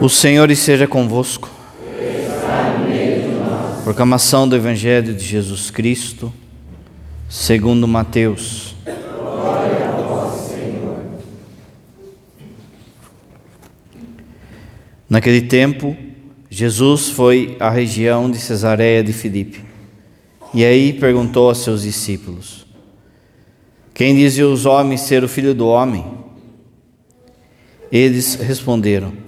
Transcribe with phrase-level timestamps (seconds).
[0.00, 1.50] O Senhor esteja convosco.
[3.82, 6.32] Proclamação do Evangelho de Jesus Cristo,
[7.28, 8.76] segundo Mateus.
[15.10, 15.96] Naquele tempo,
[16.48, 19.64] Jesus foi à região de Cesareia de Filipe.
[20.54, 22.64] E aí perguntou a seus discípulos:
[23.92, 26.04] Quem dizem os homens ser o filho do homem?
[27.90, 29.27] Eles responderam: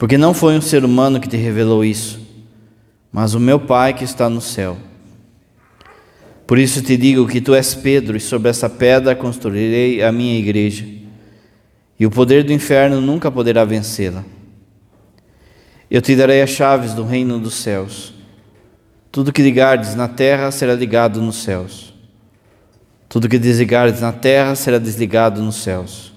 [0.00, 2.18] porque não foi um ser humano que te revelou isso,
[3.12, 4.78] mas o meu Pai que está no céu.
[6.46, 10.38] Por isso te digo que tu és Pedro, e sobre essa pedra construirei a minha
[10.38, 10.86] igreja,
[11.98, 14.24] e o poder do inferno nunca poderá vencê-la.
[15.90, 18.14] Eu te darei as chaves do reino dos céus.
[19.12, 21.92] Tudo que ligardes na terra será ligado nos céus.
[23.06, 26.10] Tudo que desligardes na terra será desligado nos céus.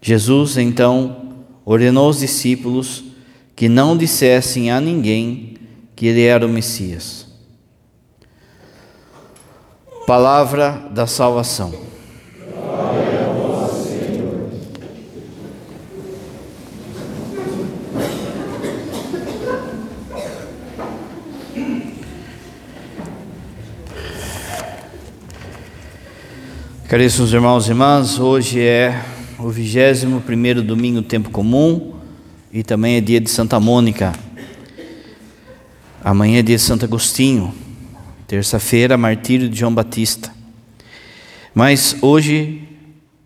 [0.00, 1.30] Jesus então
[1.64, 3.04] ordenou aos discípulos
[3.54, 5.56] que não dissessem a ninguém
[5.94, 7.26] que ele era o Messias.
[10.06, 11.72] Palavra da salvação.
[26.88, 29.02] Caríssimos irmãos e irmãs, hoje é
[29.44, 30.20] o 21
[30.64, 31.94] domingo do tempo comum
[32.52, 34.12] e também é dia de Santa Mônica.
[36.04, 37.52] Amanhã é dia de Santo Agostinho.
[38.28, 40.32] Terça-feira, martírio de João Batista.
[41.52, 42.68] Mas hoje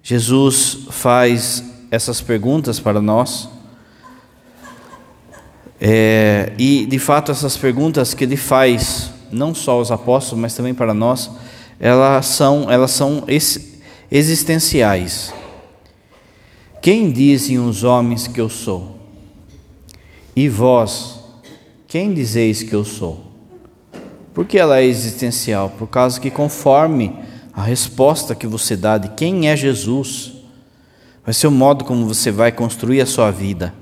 [0.03, 3.51] Jesus faz essas perguntas para nós.
[5.79, 10.73] É, e de fato essas perguntas que ele faz, não só aos apóstolos, mas também
[10.73, 11.31] para nós,
[11.79, 13.25] elas são, elas são
[14.11, 15.36] existenciais.
[16.87, 18.97] Quem dizem os homens que eu sou?
[20.37, 21.19] E vós,
[21.89, 23.25] quem dizeis que eu sou?
[24.33, 27.13] Porque ela é existencial, por causa que conforme
[27.53, 30.35] a resposta que você dá de quem é Jesus,
[31.25, 33.75] vai ser o modo como você vai construir a sua vida.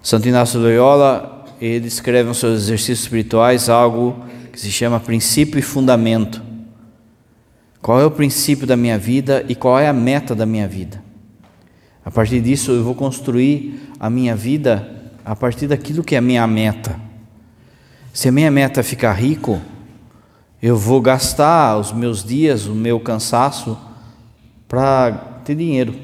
[0.00, 5.62] Santo Inácio Loyola, ele escreve nos seus exercícios espirituais algo que se chama princípio e
[5.62, 6.40] fundamento.
[7.86, 11.00] Qual é o princípio da minha vida e qual é a meta da minha vida?
[12.04, 16.20] A partir disso, eu vou construir a minha vida a partir daquilo que é a
[16.20, 17.00] minha meta.
[18.12, 19.60] Se a minha meta é ficar rico,
[20.60, 23.78] eu vou gastar os meus dias, o meu cansaço
[24.66, 25.12] para
[25.44, 25.94] ter dinheiro.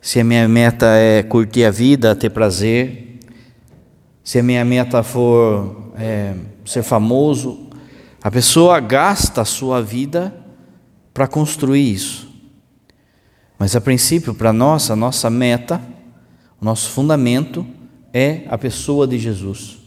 [0.00, 3.20] Se a minha meta é curtir a vida, ter prazer,
[4.24, 7.68] se a minha meta for é, ser famoso,
[8.20, 10.34] a pessoa gasta a sua vida
[11.18, 12.28] para construir isso.
[13.58, 15.82] Mas a princípio, para nós, a nossa meta,
[16.60, 17.66] o nosso fundamento
[18.14, 19.78] é a pessoa de Jesus.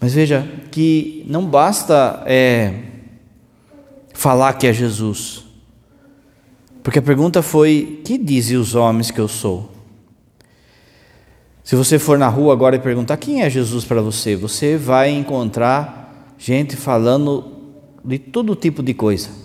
[0.00, 2.80] Mas veja que não basta é,
[4.12, 5.44] falar que é Jesus,
[6.82, 9.70] porque a pergunta foi: que dizem os homens que eu sou?
[11.62, 15.10] Se você for na rua agora e perguntar quem é Jesus para você, você vai
[15.10, 17.52] encontrar gente falando
[18.04, 19.41] de todo tipo de coisa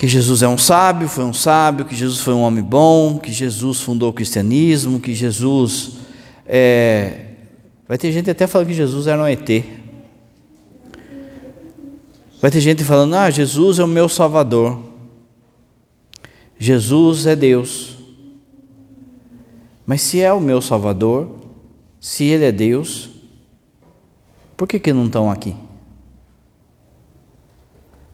[0.00, 3.30] que Jesus é um sábio, foi um sábio, que Jesus foi um homem bom, que
[3.30, 5.98] Jesus fundou o cristianismo, que Jesus.
[6.46, 7.26] É...
[7.86, 9.46] Vai ter gente até falando que Jesus era um ET.
[12.40, 14.82] Vai ter gente falando, ah, Jesus é o meu Salvador.
[16.58, 17.98] Jesus é Deus.
[19.84, 21.30] Mas se é o meu Salvador,
[22.00, 23.10] se Ele é Deus,
[24.56, 25.54] por que, que não estão aqui?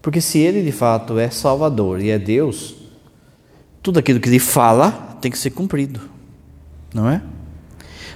[0.07, 2.77] Porque se ele de fato é Salvador e é Deus,
[3.83, 6.01] tudo aquilo que ele fala tem que ser cumprido,
[6.95, 7.21] não é?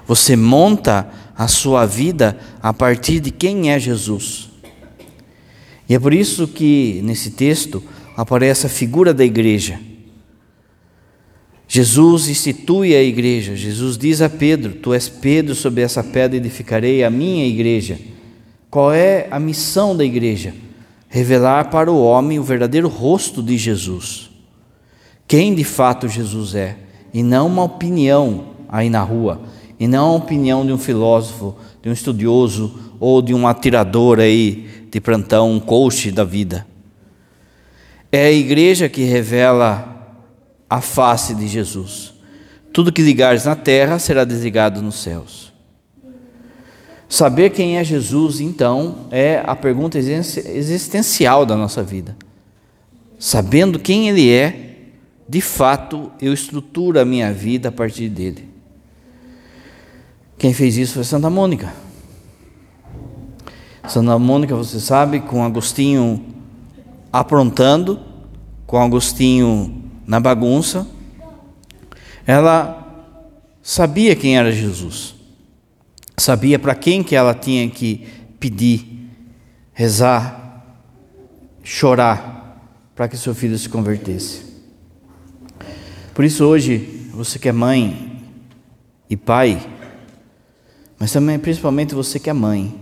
[0.07, 4.51] Você monta a sua vida a partir de quem é Jesus.
[5.89, 7.83] E é por isso que nesse texto
[8.17, 9.81] aparece a figura da igreja.
[11.67, 13.57] Jesus institui a igreja.
[13.57, 17.99] Jesus diz a Pedro: Tu és Pedro, sobre essa pedra edificarei a minha igreja.
[18.71, 20.55] Qual é a missão da igreja?
[21.11, 24.31] Revelar para o homem o verdadeiro rosto de Jesus.
[25.27, 26.77] Quem de fato Jesus é
[27.13, 29.41] e não uma opinião aí na rua,
[29.79, 34.87] e não a opinião de um filósofo, de um estudioso ou de um atirador aí
[34.89, 36.65] de plantão, um coach da vida.
[38.13, 40.17] É a igreja que revela
[40.69, 42.15] a face de Jesus.
[42.73, 45.50] Tudo que ligares na terra será desligado nos céus.
[47.11, 52.17] Saber quem é Jesus, então, é a pergunta existencial da nossa vida.
[53.19, 54.77] Sabendo quem Ele é,
[55.29, 58.49] de fato, eu estruturo a minha vida a partir dele.
[60.39, 61.75] Quem fez isso foi Santa Mônica.
[63.89, 66.25] Santa Mônica, você sabe, com Agostinho
[67.13, 67.99] aprontando,
[68.69, 70.87] com Agostinho na bagunça,
[72.25, 73.11] ela
[73.61, 75.17] sabia quem era Jesus,
[76.21, 78.07] sabia para quem que ela tinha que
[78.39, 79.11] pedir,
[79.73, 80.65] rezar,
[81.63, 82.61] chorar,
[82.95, 84.45] para que seu filho se convertesse.
[86.15, 88.23] Por isso hoje, você que é mãe
[89.09, 89.61] e pai,
[90.99, 92.79] mas também principalmente você que é mãe,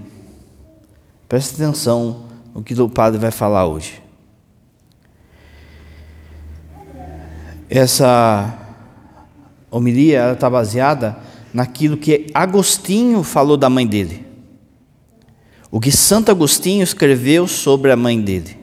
[1.29, 2.25] Preste atenção
[2.55, 4.03] no que o padre vai falar hoje.
[7.69, 8.57] Essa
[9.71, 11.19] homilia está baseada
[11.53, 14.27] naquilo que Agostinho falou da mãe dele.
[15.71, 18.57] O que Santo Agostinho escreveu sobre a mãe dele.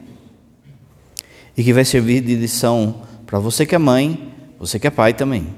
[1.56, 5.14] E que vai servir de lição para você que é mãe, você que é pai
[5.14, 5.54] também.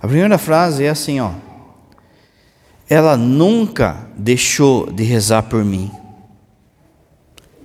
[0.00, 1.32] A primeira frase é assim, ó
[2.88, 5.90] ela nunca deixou de rezar por mim.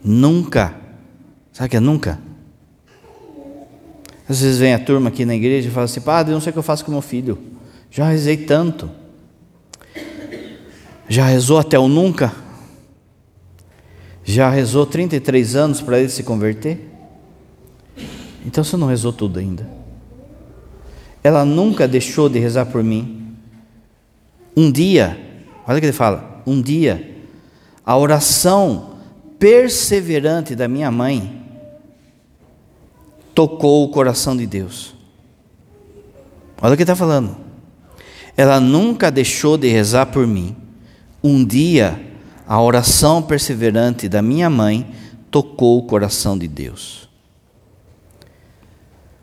[0.03, 0.75] Nunca.
[1.53, 2.19] Sabe o que é nunca?
[4.31, 6.53] Às vezes vem a turma aqui na igreja e fala assim: Padre, não sei o
[6.53, 7.37] que eu faço com meu filho.
[7.89, 8.89] Já rezei tanto.
[11.09, 12.33] Já rezou até o nunca?
[14.23, 16.79] Já rezou 33 anos para ele se converter?
[18.45, 19.67] Então você não rezou tudo ainda.
[21.21, 23.35] Ela nunca deixou de rezar por mim.
[24.55, 25.19] Um dia,
[25.67, 27.21] olha o que ele fala, um dia,
[27.85, 28.91] a oração
[29.37, 31.40] perseverante da minha mãe
[33.41, 34.93] tocou o coração de Deus.
[36.61, 37.35] Olha o que está falando.
[38.37, 40.55] Ela nunca deixou de rezar por mim.
[41.23, 41.99] Um dia,
[42.47, 44.91] a oração perseverante da minha mãe
[45.31, 47.09] tocou o coração de Deus.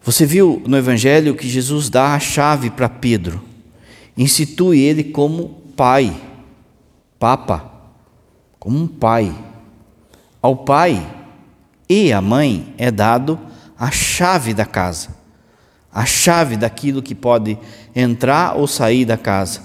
[0.02, 3.40] Você viu no Evangelho que Jesus dá a chave para Pedro
[4.16, 6.12] institui ele como pai,
[7.20, 7.72] papa,
[8.58, 9.32] como um pai.
[10.42, 11.08] Ao pai
[11.88, 13.38] e à mãe é dado
[13.78, 15.10] a chave da casa,
[15.92, 17.58] a chave daquilo que pode
[17.94, 19.62] entrar ou sair da casa.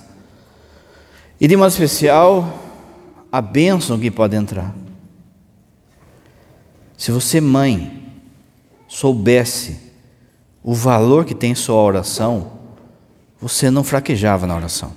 [1.40, 2.60] E de modo especial,
[3.32, 4.74] a bênção que pode entrar.
[6.96, 8.04] Se você, mãe,
[8.88, 9.78] soubesse
[10.64, 12.52] o valor que tem sua oração,
[13.42, 14.94] você não fraquejava na oração.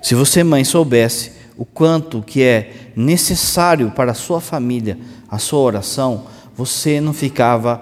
[0.00, 4.96] Se você, mãe, soubesse o quanto que é necessário para a sua família
[5.30, 6.26] a sua oração,
[6.60, 7.80] você não ficava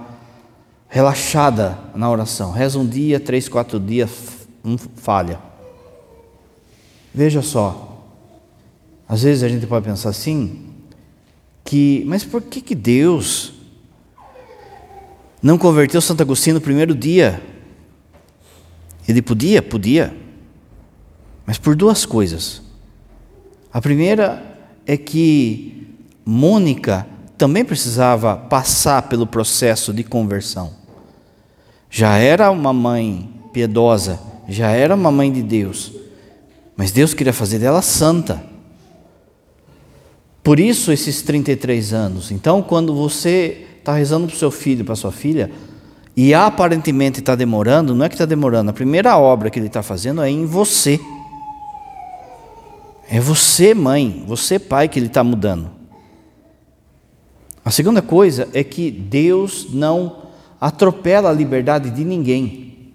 [0.88, 2.52] relaxada na oração.
[2.52, 5.40] Reza um dia, três, quatro dias, um falha.
[7.12, 8.06] Veja só,
[9.08, 10.66] às vezes a gente pode pensar assim,
[11.64, 13.52] que, mas por que, que Deus
[15.42, 17.42] não converteu Santo Agostinho no primeiro dia?
[19.08, 19.61] Ele podia?
[19.61, 20.16] Podia.
[21.44, 22.62] Mas por duas coisas.
[23.73, 24.40] A primeira
[24.87, 30.73] é que Mônica também precisava passar pelo processo de conversão.
[31.88, 34.18] Já era uma mãe piedosa,
[34.49, 35.92] já era uma mãe de Deus,
[36.76, 38.42] mas Deus queria fazer dela santa.
[40.42, 42.30] Por isso, esses 33 anos.
[42.30, 45.50] Então, quando você está rezando para o seu filho, para sua filha,
[46.16, 49.83] e aparentemente está demorando, não é que está demorando, a primeira obra que ele está
[49.83, 50.99] fazendo é em você.
[53.09, 55.77] É você, mãe, você, pai, que ele está mudando.
[57.68, 60.22] A segunda coisa é que Deus não
[60.58, 62.94] atropela a liberdade de ninguém.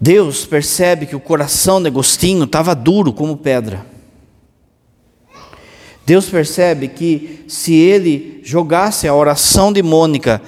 [0.00, 3.86] Deus percebe que o coração de Agostinho estava duro como pedra.
[6.04, 10.42] Deus percebe que se ele jogasse a oração de Mônica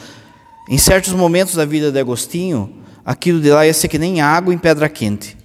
[0.68, 4.52] em certos momentos da vida de Agostinho, aquilo de lá ia ser que nem água
[4.52, 5.36] em pedra quente.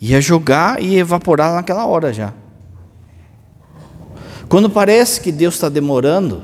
[0.00, 2.34] Ia jogar e evaporar naquela hora já.
[4.48, 6.42] Quando parece que Deus está demorando,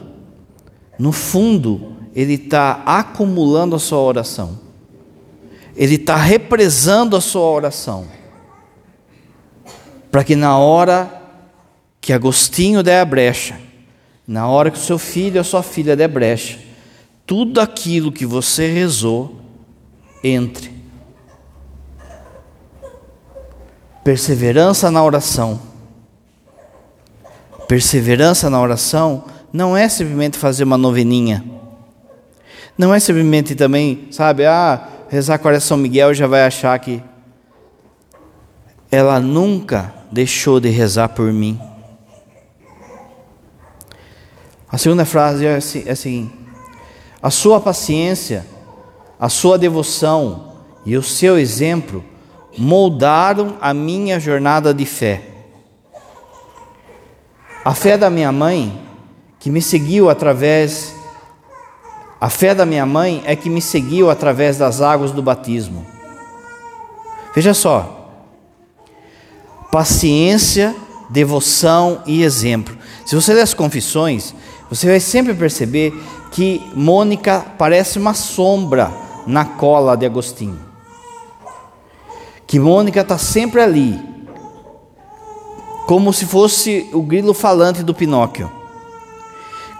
[0.98, 4.58] no fundo, Ele está acumulando a sua oração.
[5.76, 8.06] Ele está represando a sua oração.
[10.10, 11.22] Para que na hora
[12.00, 13.58] que Agostinho der a brecha,
[14.26, 16.58] na hora que o seu filho ou a sua filha der brecha,
[17.24, 19.36] tudo aquilo que você rezou
[20.22, 20.72] entre.
[24.04, 25.71] Perseverança na oração.
[27.72, 31.42] Perseverança na oração não é simplesmente fazer uma noveninha.
[32.76, 37.02] Não é simplesmente também, sabe, ah, rezar com a São Miguel já vai achar que.
[38.90, 41.58] Ela nunca deixou de rezar por mim.
[44.70, 46.30] A segunda frase é assim, é assim:
[47.22, 48.44] a sua paciência,
[49.18, 52.04] a sua devoção e o seu exemplo
[52.58, 55.31] moldaram a minha jornada de fé.
[57.64, 58.80] A fé da minha mãe,
[59.38, 60.94] que me seguiu através
[62.22, 65.84] a fé da minha mãe é que me seguiu através das águas do batismo.
[67.34, 68.12] Veja só.
[69.72, 70.72] Paciência,
[71.10, 72.78] devoção e exemplo.
[73.04, 74.32] Se você ler as confissões,
[74.70, 75.92] você vai sempre perceber
[76.30, 78.92] que Mônica parece uma sombra
[79.26, 80.60] na cola de Agostinho.
[82.46, 84.00] Que Mônica está sempre ali,
[85.86, 88.50] como se fosse o grilo falante do Pinóquio.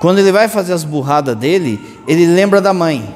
[0.01, 3.15] Quando ele vai fazer as burradas dele, ele lembra da mãe.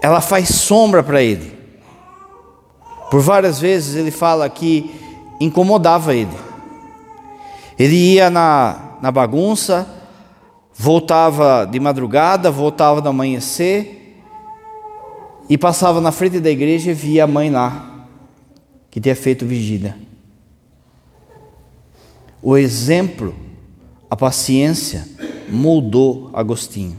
[0.00, 1.58] Ela faz sombra para ele.
[3.10, 4.94] Por várias vezes ele fala que
[5.40, 6.36] incomodava ele.
[7.78, 9.88] Ele ia na, na bagunça,
[10.72, 14.22] voltava de madrugada, voltava no amanhecer
[15.48, 18.06] e passava na frente da igreja e via a mãe lá,
[18.90, 20.07] que tinha feito vigília.
[22.42, 23.34] O exemplo,
[24.08, 25.06] a paciência,
[25.48, 26.96] moldou Agostinho.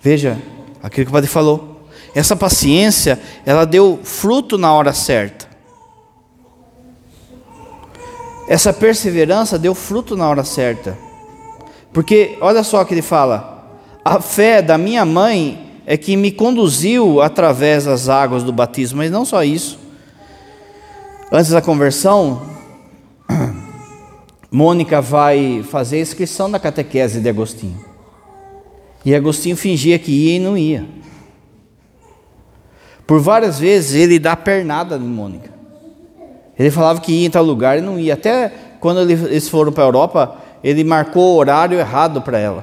[0.00, 0.40] Veja
[0.82, 1.86] aquilo que o padre falou.
[2.14, 5.48] Essa paciência, ela deu fruto na hora certa.
[8.48, 10.98] Essa perseverança deu fruto na hora certa.
[11.92, 16.30] Porque olha só o que ele fala: a fé da minha mãe é que me
[16.30, 19.78] conduziu através das águas do batismo, mas não só isso.
[21.30, 22.42] Antes da conversão,
[24.52, 27.82] Mônica vai fazer a inscrição na catequese de Agostinho.
[29.02, 30.86] E Agostinho fingia que ia e não ia.
[33.06, 35.50] Por várias vezes ele dá pernada em Mônica.
[36.58, 38.12] Ele falava que ia em tal lugar e não ia.
[38.12, 42.62] Até quando eles foram para a Europa, ele marcou o horário errado para ela.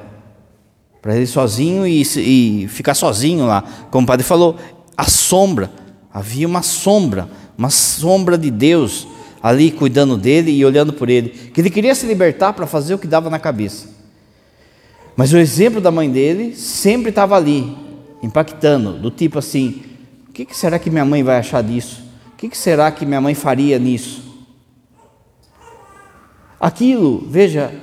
[1.01, 3.63] Para ele sozinho e, e, ficar sozinho lá.
[3.89, 4.57] Como o padre falou,
[4.95, 5.71] a sombra.
[6.13, 7.27] Havia uma sombra,
[7.57, 9.07] uma sombra de Deus
[9.41, 11.29] ali cuidando dele e olhando por ele.
[11.29, 13.87] Que ele queria se libertar para fazer o que dava na cabeça.
[15.15, 17.75] Mas o exemplo da mãe dele sempre estava ali,
[18.23, 19.81] impactando, do tipo assim:
[20.29, 22.03] o que será que minha mãe vai achar disso?
[22.33, 24.23] O que será que minha mãe faria nisso?
[26.59, 27.73] Aquilo, veja,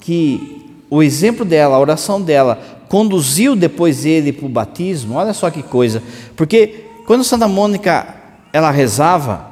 [0.00, 2.56] que o exemplo dela, a oração dela,
[2.88, 6.02] conduziu depois ele para o batismo, olha só que coisa,
[6.36, 8.14] porque quando Santa Mônica
[8.52, 9.51] ela rezava,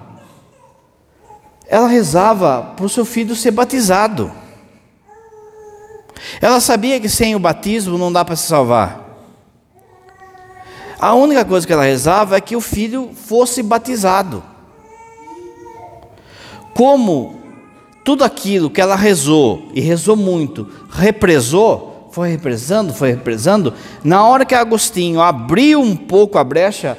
[1.70, 4.32] ela rezava para o seu filho ser batizado.
[6.40, 9.08] Ela sabia que sem o batismo não dá para se salvar.
[10.98, 14.42] A única coisa que ela rezava é que o filho fosse batizado.
[16.74, 17.40] Como
[18.04, 23.72] tudo aquilo que ela rezou, e rezou muito, represou, foi represando, foi represando,
[24.02, 26.98] na hora que Agostinho abriu um pouco a brecha,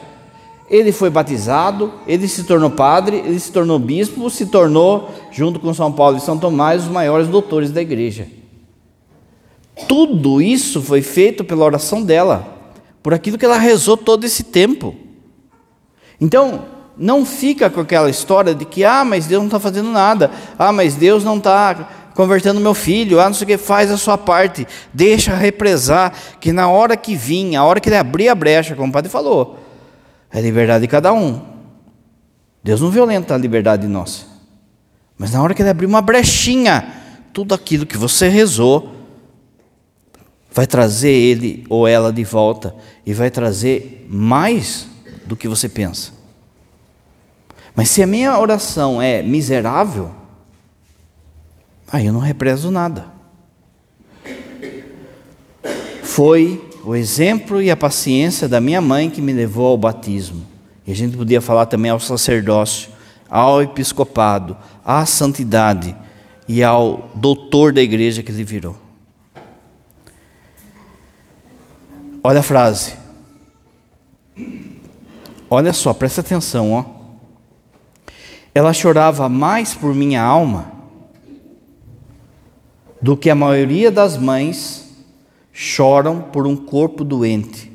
[0.72, 5.74] ele foi batizado, ele se tornou padre, ele se tornou bispo, se tornou, junto com
[5.74, 8.25] São Paulo e São Tomás, os maiores doutores da igreja.
[9.86, 12.58] Tudo isso foi feito pela oração dela,
[13.04, 14.96] por aquilo que ela rezou todo esse tempo.
[16.22, 16.63] Então,
[16.98, 20.72] não fica com aquela história de que, ah, mas Deus não está fazendo nada, ah,
[20.72, 24.18] mas Deus não está convertendo meu filho, ah, não sei o que, faz a sua
[24.18, 28.74] parte, deixa represar, que na hora que vir, a hora que ele abrir a brecha,
[28.74, 29.61] como o padre falou,
[30.32, 31.42] é a liberdade de cada um.
[32.64, 34.26] Deus não violenta a liberdade nossa.
[35.18, 36.94] Mas na hora que ele abrir uma brechinha,
[37.34, 38.92] tudo aquilo que você rezou
[40.52, 44.88] vai trazer ele ou ela de volta e vai trazer mais
[45.26, 46.12] do que você pensa.
[47.76, 50.12] Mas se a minha oração é miserável,
[51.92, 53.06] aí eu não represo nada.
[56.04, 60.46] Foi o exemplo e a paciência da minha mãe que me levou ao batismo.
[60.86, 62.90] E a gente podia falar também ao sacerdócio,
[63.30, 65.96] ao episcopado, à santidade
[66.48, 68.76] e ao doutor da igreja que ele virou.
[72.24, 72.94] Olha a frase.
[75.50, 76.86] Olha só, presta atenção, ó.
[78.54, 80.72] Ela chorava mais por minha alma
[83.02, 84.90] do que a maioria das mães
[85.51, 87.72] choram por um corpo doente.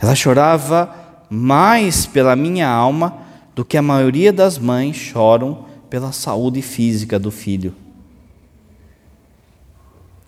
[0.00, 0.94] Ela chorava
[1.28, 3.18] mais pela minha alma
[3.54, 7.74] do que a maioria das mães choram pela saúde física do filho.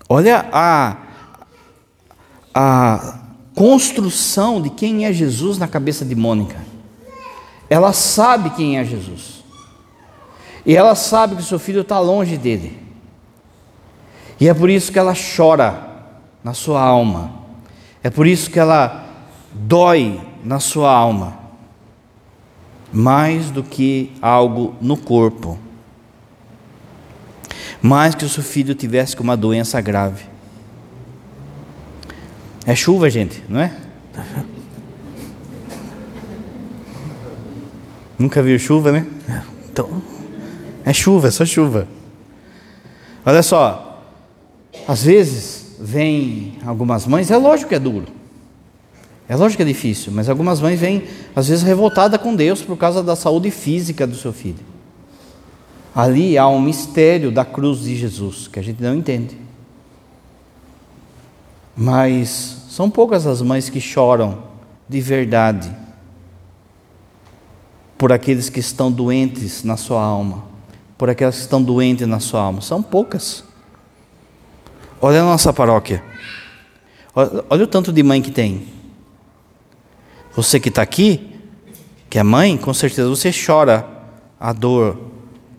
[0.09, 0.97] Olha a,
[2.55, 3.21] a
[3.55, 6.59] construção de quem é Jesus na cabeça de Mônica.
[7.71, 9.43] Ela sabe quem é Jesus.
[10.67, 12.82] E ela sabe que seu filho está longe dele.
[14.43, 15.87] E é por isso que ela chora
[16.43, 17.31] na sua alma.
[18.03, 19.07] É por isso que ela
[19.53, 21.39] dói na sua alma.
[22.93, 25.57] Mais do que algo no corpo.
[27.81, 30.25] Mais que o seu filho tivesse com uma doença grave.
[32.67, 33.73] É chuva, gente, não é?
[38.19, 39.07] Nunca viu chuva, né?
[39.71, 40.03] Então,
[40.85, 41.87] é chuva, é só chuva.
[43.25, 43.92] Olha só,
[44.87, 48.07] às vezes vem algumas mães, é lógico que é duro.
[49.29, 52.77] É lógico que é difícil, mas algumas mães vêm, às vezes, revoltadas com Deus por
[52.77, 54.65] causa da saúde física do seu filho.
[55.95, 59.37] Ali há um mistério da cruz de Jesus que a gente não entende.
[61.77, 64.43] Mas são poucas as mães que choram
[64.89, 65.75] de verdade
[67.97, 70.45] por aqueles que estão doentes na sua alma,
[70.99, 72.61] por aquelas que estão doentes na sua alma.
[72.61, 73.45] São poucas.
[75.05, 76.01] Olha a nossa paróquia.
[77.13, 78.69] Olha, o tanto de mãe que tem.
[80.37, 81.29] Você que está aqui,
[82.09, 83.85] que é mãe, com certeza você chora
[84.39, 84.97] a dor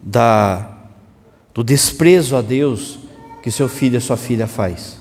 [0.02, 0.66] da,
[1.54, 2.98] do desprezo a Deus
[3.44, 4.98] que seu filho e sua filha faz.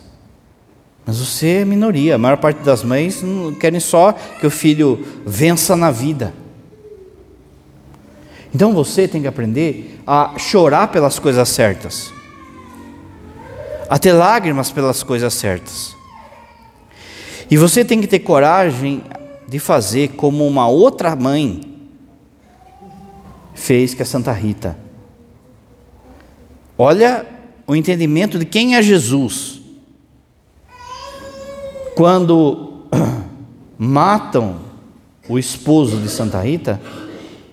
[1.07, 2.17] Mas você é minoria.
[2.17, 3.23] A maior parte das mães
[3.61, 6.35] querem só que o filho vença na vida.
[8.53, 12.13] Então você tem que aprender a chorar pelas coisas certas,
[13.93, 15.95] a ter lágrimas pelas coisas certas.
[17.51, 19.02] E você tem que ter coragem
[19.47, 21.61] de fazer como uma outra mãe
[23.52, 24.78] fez que a Santa Rita.
[26.78, 27.26] Olha
[27.67, 29.61] o entendimento de quem é Jesus.
[31.95, 32.87] Quando
[33.76, 34.57] matam
[35.28, 36.81] o esposo de Santa Rita,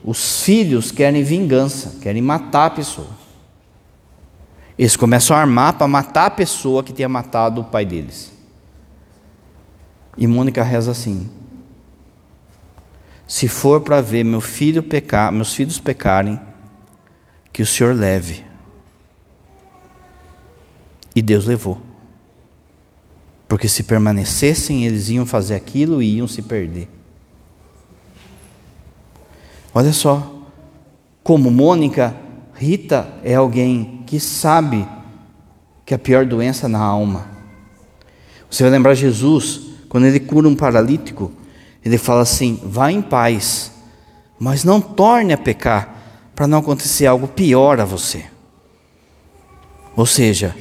[0.06, 3.19] os filhos querem vingança, querem matar a pessoa.
[4.80, 8.32] Eles começam a armar para matar a pessoa que tinha matado o pai deles.
[10.18, 11.30] E Mônica reza assim:
[13.28, 16.40] Se for para ver meu filho pecar, meus filhos pecarem,
[17.52, 18.46] que o Senhor leve.
[21.14, 21.82] E Deus levou.
[23.50, 26.88] Porque se permanecessem, eles iam fazer aquilo e iam se perder.
[29.74, 30.42] Olha só,
[31.22, 32.16] como Mônica,
[32.60, 34.86] Rita é alguém que sabe
[35.86, 37.26] que a pior doença é na alma.
[38.52, 41.32] Você vai lembrar Jesus, quando ele cura um paralítico,
[41.86, 43.72] ele fala assim: vá em paz,
[44.38, 45.96] mas não torne a pecar,
[46.36, 48.26] para não acontecer algo pior a você.
[49.96, 50.54] Ou seja,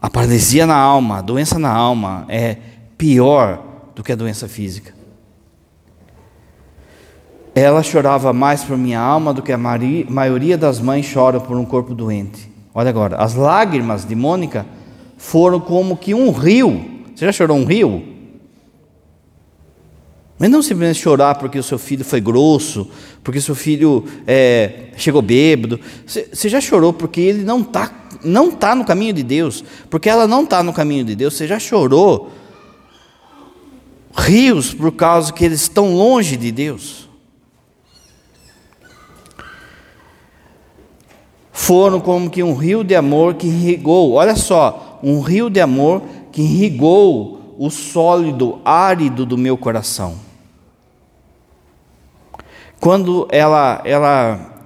[0.00, 2.58] a paralisia na alma, a doença na alma é
[2.98, 4.99] pior do que a doença física.
[7.54, 11.64] Ela chorava mais por minha alma do que a maioria das mães chora por um
[11.64, 12.50] corpo doente.
[12.72, 14.64] Olha agora, as lágrimas de Mônica
[15.18, 17.02] foram como que um rio.
[17.14, 18.02] Você já chorou um rio?
[20.38, 22.88] Mas não simplesmente chorar porque o seu filho foi grosso,
[23.22, 25.78] porque o seu filho é, chegou bêbado.
[26.06, 27.92] Você já chorou porque ele não está
[28.24, 31.34] não tá no caminho de Deus, porque ela não está no caminho de Deus.
[31.34, 32.30] Você já chorou
[34.16, 37.09] rios por causa que eles estão longe de Deus.
[41.60, 46.02] Foram como que um rio de amor que irrigou, olha só, um rio de amor
[46.32, 50.14] que irrigou o sólido árido do meu coração.
[52.80, 54.64] Quando ela, ela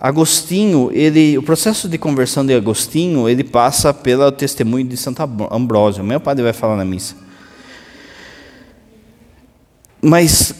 [0.00, 6.02] Agostinho, ele, o processo de conversão de Agostinho, ele passa pelo testemunho de Santo Ambrósio.
[6.02, 7.14] Meu padre vai falar na missa.
[10.02, 10.52] Mas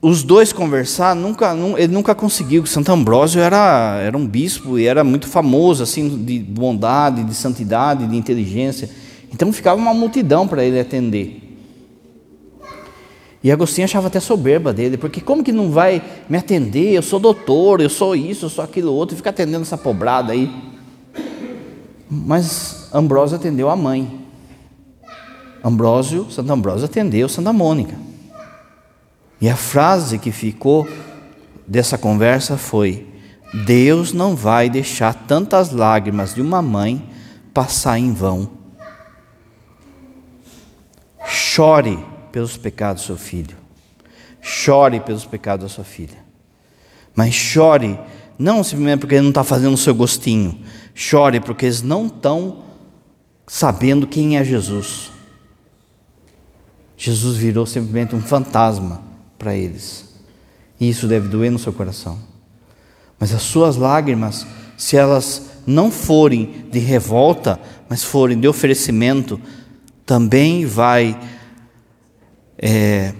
[0.00, 2.64] os dois conversar, nunca, ele nunca conseguiu.
[2.66, 8.06] Santo Ambrósio era, era um bispo e era muito famoso, assim, de bondade, de santidade,
[8.06, 8.88] de inteligência.
[9.32, 11.44] Então ficava uma multidão para ele atender.
[13.42, 16.92] E Agostinho achava até soberba dele, porque como que não vai me atender?
[16.92, 20.32] Eu sou doutor, eu sou isso, eu sou aquilo outro, e fica atendendo essa pobrada
[20.32, 20.50] aí.
[22.10, 24.26] Mas Ambrósio atendeu a mãe.
[25.62, 28.07] Ambrósio, Santo Ambrósio atendeu Santa Mônica.
[29.40, 30.88] E a frase que ficou
[31.66, 33.06] dessa conversa foi:
[33.64, 37.08] Deus não vai deixar tantas lágrimas de uma mãe
[37.54, 38.50] passar em vão.
[41.24, 41.98] Chore
[42.32, 43.56] pelos pecados do seu filho.
[44.40, 46.18] Chore pelos pecados da sua filha.
[47.14, 47.98] Mas chore,
[48.38, 50.60] não simplesmente porque ele não está fazendo o seu gostinho.
[50.94, 52.64] Chore porque eles não estão
[53.46, 55.10] sabendo quem é Jesus.
[56.96, 59.07] Jesus virou simplesmente um fantasma
[59.38, 60.08] para eles.
[60.80, 62.18] E isso deve doer no seu coração.
[63.18, 64.46] Mas as suas lágrimas,
[64.76, 69.40] se elas não forem de revolta, mas forem de oferecimento,
[70.04, 71.18] também vai
[72.56, 73.12] é,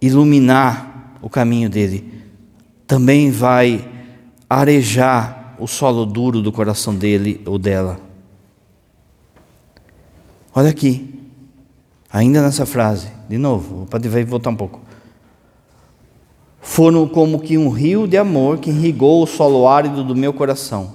[0.00, 2.22] iluminar o caminho dele,
[2.86, 3.90] também vai
[4.48, 7.98] arejar o solo duro do coração dele ou dela.
[10.54, 11.12] Olha aqui,
[12.12, 14.80] ainda nessa frase, de novo, pode voltar um pouco.
[16.64, 20.94] Foram como que um rio de amor que irrigou o solo árido do meu coração.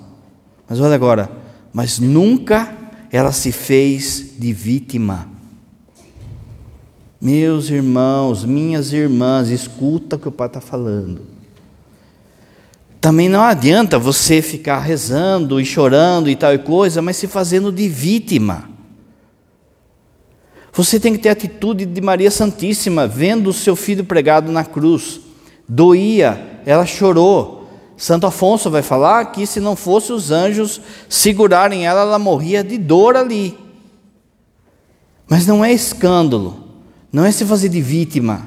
[0.68, 1.32] Mas olha agora,
[1.72, 2.76] mas nunca
[3.12, 5.30] ela se fez de vítima.
[7.22, 11.22] Meus irmãos, minhas irmãs, escuta o que o Pai está falando.
[13.00, 17.72] Também não adianta você ficar rezando e chorando e tal e coisa, mas se fazendo
[17.72, 18.68] de vítima.
[20.74, 24.66] Você tem que ter a atitude de Maria Santíssima, vendo o seu filho pregado na
[24.66, 25.29] cruz.
[25.70, 27.70] Doía, ela chorou.
[27.96, 32.78] Santo Afonso vai falar que se não fosse os anjos segurarem ela, ela morria de
[32.78, 33.56] dor ali.
[35.30, 36.64] Mas não é escândalo.
[37.14, 38.46] Não é se fazer de vítima.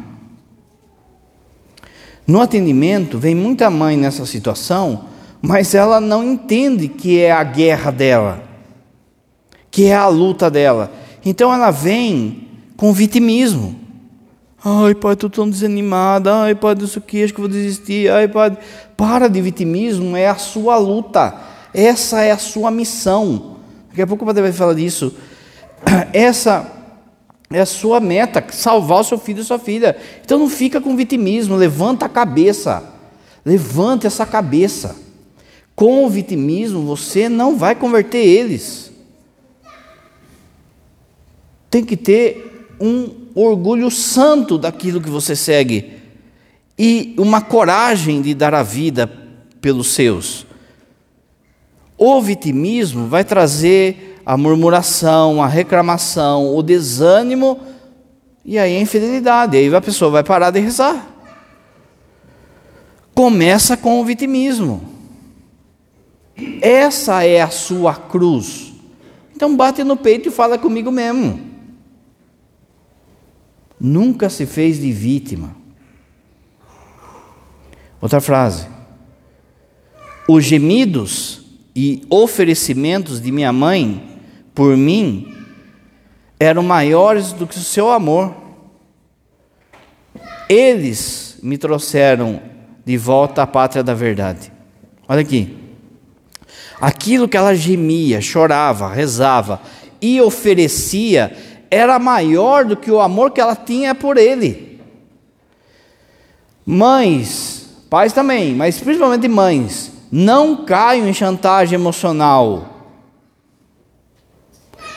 [2.26, 5.04] No atendimento, vem muita mãe nessa situação,
[5.40, 8.42] mas ela não entende que é a guerra dela,
[9.70, 10.92] que é a luta dela.
[11.24, 13.81] Então ela vem com vitimismo.
[14.64, 16.42] Ai, pai, estou tão desanimada.
[16.42, 18.08] Ai, pai, isso aqui, acho que vou desistir.
[18.10, 18.56] Ai, pai,
[18.96, 21.34] para de vitimismo, é a sua luta.
[21.74, 23.56] Essa é a sua missão.
[23.88, 25.14] Daqui a pouco o padre vai falar disso.
[26.12, 26.70] Essa
[27.50, 29.96] é a sua meta, salvar o seu filho e sua filha.
[30.24, 32.84] Então não fica com vitimismo, levanta a cabeça.
[33.44, 34.96] Levante essa cabeça.
[35.74, 38.92] Com o vitimismo você não vai converter eles.
[41.68, 46.02] Tem que ter um orgulho santo daquilo que você segue
[46.78, 49.10] e uma coragem de dar a vida
[49.60, 50.46] pelos seus.
[51.96, 57.60] O vitimismo vai trazer a murmuração, a reclamação, o desânimo
[58.44, 59.56] e aí a infidelidade.
[59.56, 61.08] Aí a pessoa vai parar de rezar.
[63.14, 64.82] Começa com o vitimismo.
[66.60, 68.72] Essa é a sua cruz.
[69.36, 71.51] Então bate no peito e fala comigo mesmo.
[73.84, 75.56] Nunca se fez de vítima.
[78.00, 78.68] Outra frase.
[80.28, 81.42] Os gemidos
[81.74, 84.20] e oferecimentos de minha mãe
[84.54, 85.34] por mim
[86.38, 88.32] eram maiores do que o seu amor.
[90.48, 92.40] Eles me trouxeram
[92.84, 94.52] de volta à pátria da verdade.
[95.08, 95.58] Olha aqui.
[96.80, 99.60] Aquilo que ela gemia, chorava, rezava
[100.00, 101.36] e oferecia
[101.72, 104.78] era maior do que o amor que ela tinha por ele.
[106.66, 112.71] Mães, pais também, mas principalmente mães, não caiam em chantagem emocional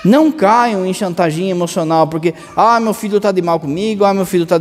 [0.06, 4.26] não caiam em chantagem emocional, porque, ah, meu filho está de mal comigo, ah, meu
[4.26, 4.58] filho está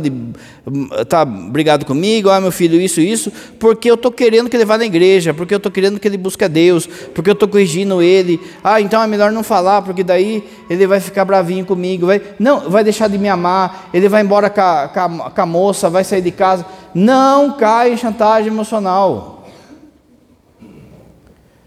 [1.07, 4.77] tá brigado comigo, ah, meu filho isso, isso, porque eu estou querendo que ele vá
[4.77, 8.01] na igreja, porque eu estou querendo que ele busque a Deus, porque eu estou corrigindo
[8.01, 8.41] ele.
[8.63, 12.69] Ah, então é melhor não falar, porque daí ele vai ficar bravinho comigo, vai, não,
[12.69, 15.89] vai deixar de me amar, ele vai embora com a, com a, com a moça,
[15.89, 16.65] vai sair de casa.
[16.93, 19.45] Não caia em chantagem emocional.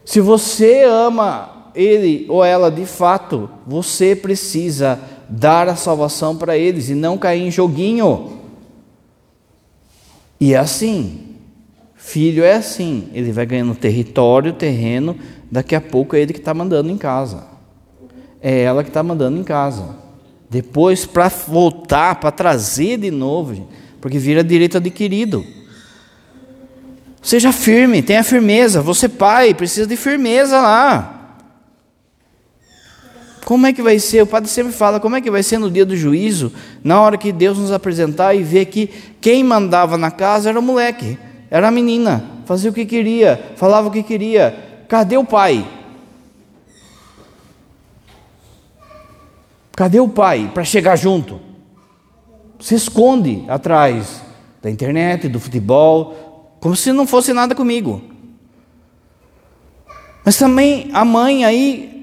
[0.05, 6.89] Se você ama ele ou ela de fato, você precisa dar a salvação para eles
[6.89, 8.39] e não cair em joguinho.
[10.41, 11.25] E é assim.
[11.97, 15.15] Filho é assim, ele vai ganhando território, terreno,
[15.51, 17.45] daqui a pouco é ele que está mandando em casa.
[18.41, 19.97] É ela que está mandando em casa.
[20.49, 23.69] Depois, para voltar, para trazer de novo,
[24.01, 25.45] porque vira direito adquirido.
[27.21, 28.81] Seja firme, tenha firmeza.
[28.81, 31.18] Você, pai, precisa de firmeza lá.
[33.49, 34.21] Como é que vai ser?
[34.21, 36.53] O padre sempre fala, como é que vai ser no dia do juízo,
[36.85, 38.89] na hora que Deus nos apresentar e ver que
[39.23, 41.19] quem mandava na casa era o moleque,
[41.51, 44.85] era a menina, fazia o que queria, falava o que queria.
[44.87, 45.67] Cadê o pai?
[49.75, 51.41] Cadê o pai para chegar junto?
[52.61, 54.21] Se esconde atrás
[54.61, 58.03] da internet, do futebol, como se não fosse nada comigo.
[60.23, 61.98] Mas também a mãe aí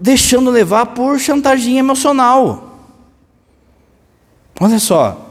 [0.00, 2.88] deixando levar por chantagem emocional.
[4.58, 5.26] Olha só.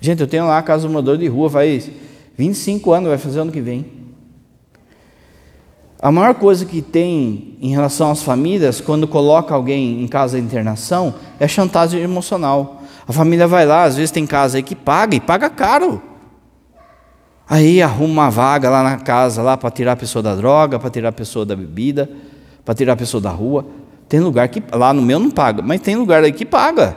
[0.00, 1.90] Gente, eu tenho lá a casa do morador de rua faz
[2.38, 4.00] 25 anos, vai fazer ano que vem.
[6.00, 10.46] A maior coisa que tem em relação às famílias, quando coloca alguém em casa de
[10.46, 12.82] internação, é chantagem emocional.
[13.06, 16.00] A família vai lá, às vezes tem casa aí que paga, e paga caro.
[17.46, 20.88] Aí arruma uma vaga lá na casa lá para tirar a pessoa da droga, para
[20.88, 22.08] tirar a pessoa da bebida,
[22.70, 23.66] para tirar a pessoa da rua.
[24.08, 26.96] Tem lugar que lá no meu não paga, mas tem lugar aí que paga.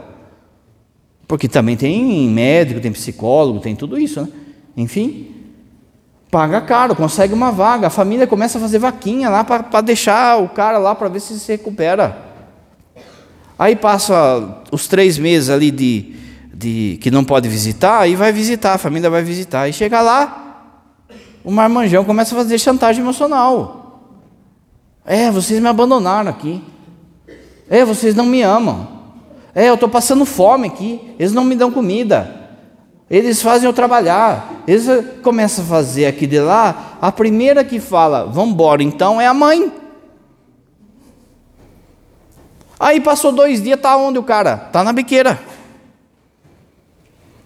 [1.27, 4.27] Porque também tem médico, tem psicólogo, tem tudo isso, né?
[4.77, 5.31] Enfim,
[6.29, 10.47] paga caro, consegue uma vaga, a família começa a fazer vaquinha lá para deixar o
[10.47, 12.19] cara lá para ver se se recupera.
[13.57, 16.13] Aí passa os três meses ali de,
[16.53, 19.67] de que não pode visitar, aí vai visitar, a família vai visitar.
[19.67, 21.05] E chega lá,
[21.43, 23.82] o marmanjão começa a fazer chantagem emocional.
[25.05, 26.63] É, vocês me abandonaram aqui.
[27.69, 28.87] É, vocês não me amam.
[29.53, 31.15] É, eu estou passando fome aqui.
[31.19, 32.43] Eles não me dão comida.
[33.09, 34.63] Eles fazem eu trabalhar.
[34.67, 34.85] Eles
[35.21, 36.97] começam a fazer aqui de lá.
[37.01, 39.71] A primeira que fala, vamos embora então, é a mãe.
[42.79, 44.57] Aí passou dois dias, tá onde o cara?
[44.57, 45.39] Tá na biqueira.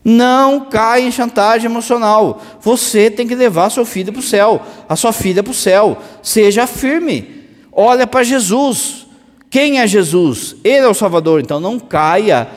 [0.04, 2.42] Não cai em chantagem emocional.
[2.62, 5.98] Você tem que levar seu filho para o céu, a sua filha para o céu.
[6.24, 7.47] Seja firme.
[7.80, 9.06] Olha para Jesus.
[9.52, 10.56] Quem é Jesus?
[10.64, 11.40] Ele é o Salvador.
[11.40, 12.48] Então não caia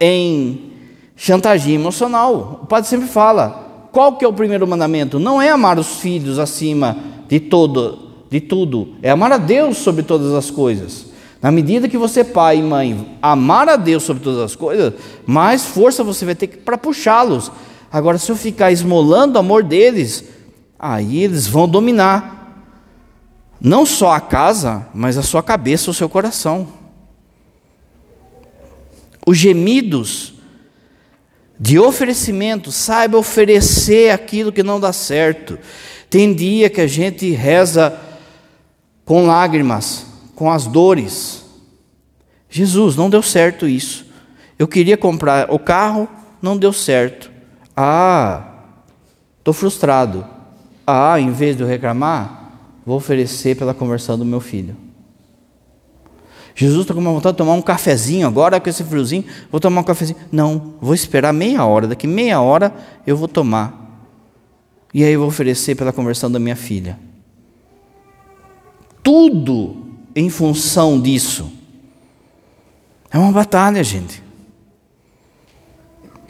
[0.00, 0.72] em
[1.14, 2.60] chantagem emocional.
[2.62, 5.20] O padre sempre fala: qual que é o primeiro mandamento?
[5.20, 6.96] Não é amar os filhos acima
[7.28, 7.98] de todo,
[8.30, 11.06] de tudo, é amar a Deus sobre todas as coisas.
[11.40, 14.94] Na medida que você, pai e mãe, amar a Deus sobre todas as coisas,
[15.26, 17.50] mais força você vai ter para puxá-los.
[17.90, 20.24] Agora, se eu ficar esmolando o amor deles,
[20.78, 22.41] aí eles vão dominar
[23.64, 26.66] não só a casa, mas a sua cabeça, o seu coração.
[29.24, 30.34] Os gemidos
[31.60, 35.56] de oferecimento, saiba oferecer aquilo que não dá certo.
[36.10, 37.96] Tem dia que a gente reza
[39.04, 41.44] com lágrimas, com as dores.
[42.50, 44.06] Jesus, não deu certo isso.
[44.58, 46.08] Eu queria comprar o carro,
[46.42, 47.30] não deu certo.
[47.76, 48.42] Ah,
[49.38, 50.26] estou frustrado.
[50.84, 52.41] Ah, em vez de eu reclamar,
[52.84, 54.76] vou oferecer pela conversão do meu filho.
[56.54, 59.80] Jesus está com uma vontade de tomar um cafezinho agora, com esse friozinho, vou tomar
[59.80, 60.18] um cafezinho.
[60.30, 62.74] Não, vou esperar meia hora, daqui meia hora
[63.06, 63.80] eu vou tomar.
[64.92, 66.98] E aí eu vou oferecer pela conversão da minha filha.
[69.02, 69.76] Tudo
[70.14, 71.50] em função disso.
[73.10, 74.22] É uma batalha, gente.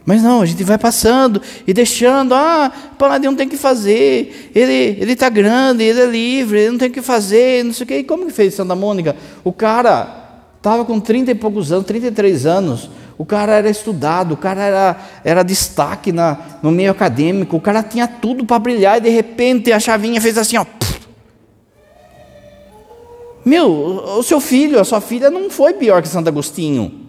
[0.04, 5.28] Mas não, a gente vai passando e deixando, ah, paladino tem que fazer, ele está
[5.28, 7.98] grande, ele é livre, ele não tem o que fazer, não sei o quê.
[7.98, 9.14] E como que fez Santa Mônica?
[9.44, 10.22] O cara
[10.56, 14.96] estava com 30 e poucos anos, 33 anos, o cara era estudado, o cara era,
[15.24, 19.72] era destaque na, no meio acadêmico, o cara tinha tudo para brilhar e de repente
[19.72, 20.66] a chavinha fez assim, ó.
[23.44, 23.70] Meu,
[24.18, 27.01] o seu filho, a sua filha não foi pior que Santo Agostinho.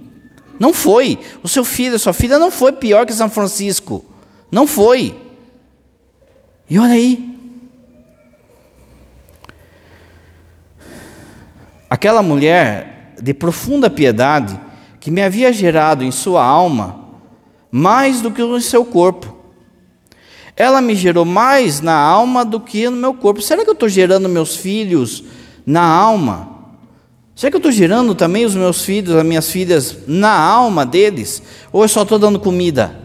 [0.63, 1.19] Não foi.
[1.43, 4.05] O seu filho, a sua filha não foi pior que São Francisco.
[4.49, 5.13] Não foi.
[6.69, 7.37] E olha aí.
[11.89, 14.57] Aquela mulher de profunda piedade,
[15.01, 17.09] que me havia gerado em sua alma
[17.69, 19.35] mais do que no seu corpo.
[20.55, 23.41] Ela me gerou mais na alma do que no meu corpo.
[23.41, 25.25] Será que eu estou gerando meus filhos
[25.65, 26.52] na alma?
[27.35, 31.41] Será que eu estou gerando também os meus filhos, as minhas filhas, na alma deles?
[31.71, 32.95] Ou eu só estou dando comida?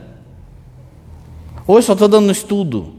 [1.66, 2.92] Ou eu só estou dando estudo?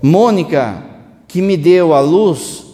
[0.00, 0.84] Mônica,
[1.26, 2.64] que me deu a luz,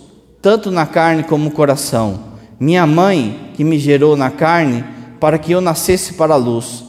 [0.42, 2.24] tanto na carne como no coração.
[2.60, 4.84] Minha mãe, que me gerou na carne,
[5.20, 6.84] para que eu nascesse para a luz.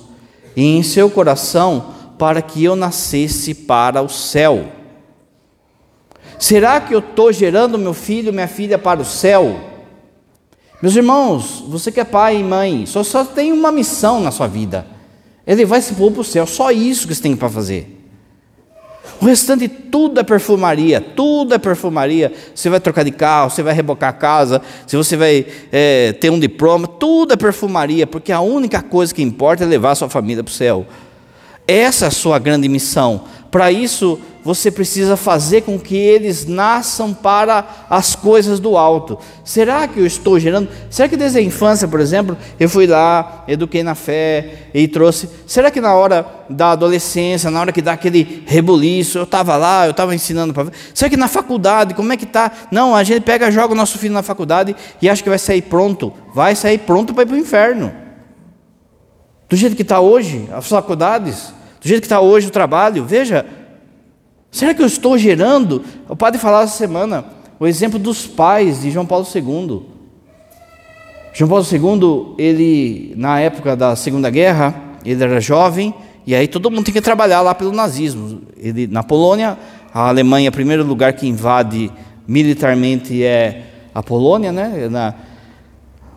[0.56, 4.79] E em seu coração, para que eu nascesse para o céu.
[6.40, 9.60] Será que eu estou gerando meu filho, minha filha para o céu?
[10.82, 14.48] Meus irmãos, você que é pai e mãe, só, só tem uma missão na sua
[14.48, 14.88] vida.
[15.46, 17.98] Ele vai se pôr para o céu, só isso que você tem para fazer.
[19.22, 22.32] O restante tudo é perfumaria, tudo é perfumaria.
[22.56, 26.30] Você vai trocar de carro, você vai rebocar a casa, se você vai é, ter
[26.30, 30.08] um diploma, tudo é perfumaria, porque a única coisa que importa é levar a sua
[30.08, 30.86] família para o céu.
[31.68, 33.26] Essa é a sua grande missão.
[33.52, 39.20] Para isso, você precisa fazer com que eles nasçam para as coisas do alto.
[39.44, 40.70] Será que eu estou gerando?
[40.90, 45.30] Será que desde a infância, por exemplo, eu fui lá, eduquei na fé e trouxe?
[45.46, 49.86] Será que na hora da adolescência, na hora que dá aquele rebuliço, eu estava lá,
[49.86, 52.52] eu estava ensinando para Será que na faculdade, como é que tá?
[52.72, 55.64] Não, a gente pega, joga o nosso filho na faculdade e acha que vai sair
[55.64, 56.14] pronto.
[56.34, 57.92] Vai sair pronto para ir para o inferno.
[59.50, 63.46] Do jeito que está hoje, as faculdades, do jeito que está hoje o trabalho, veja,
[64.52, 65.84] será que eu estou gerando?
[66.08, 69.82] O padre falava essa semana o exemplo dos pais de João Paulo II.
[71.34, 74.74] João Paulo II, ele, na época da Segunda Guerra,
[75.06, 75.94] ele era jovem,
[76.26, 78.42] e aí todo mundo tem que trabalhar lá pelo nazismo.
[78.58, 79.58] Ele, na Polônia,
[79.94, 81.92] a Alemanha, primeiro lugar que invade
[82.26, 84.88] militarmente é a Polônia, né?
[84.90, 85.14] Na,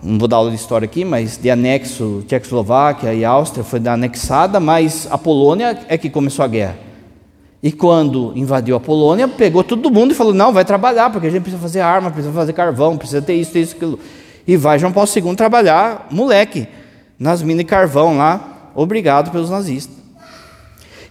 [0.03, 4.61] não vou dar aula de história aqui, mas de anexo Tchecoslováquia e Áustria foi anexada,
[4.61, 6.92] mas a Polônia é que começou a guerra.
[7.63, 11.31] E quando invadiu a Polônia, pegou todo mundo e falou: não, vai trabalhar, porque a
[11.31, 14.01] gente precisa fazer arma, precisa fazer carvão, precisa ter isso, ter isso, aquilo.
[14.47, 16.67] E vai João Paulo II trabalhar, moleque,
[17.19, 19.95] nas minas de carvão lá, obrigado pelos nazistas.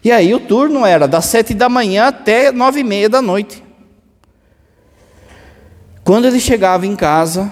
[0.04, 3.64] E aí o turno era das sete da manhã até nove e meia da noite.
[6.04, 7.50] Quando ele chegava em casa,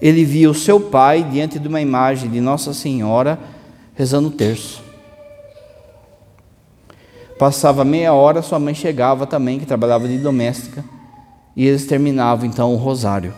[0.00, 3.38] ele via o seu pai diante de uma imagem de Nossa Senhora
[3.94, 4.87] rezando o terço.
[7.38, 10.84] Passava meia hora, sua mãe chegava também, que trabalhava de doméstica,
[11.54, 13.32] e eles terminavam então o rosário.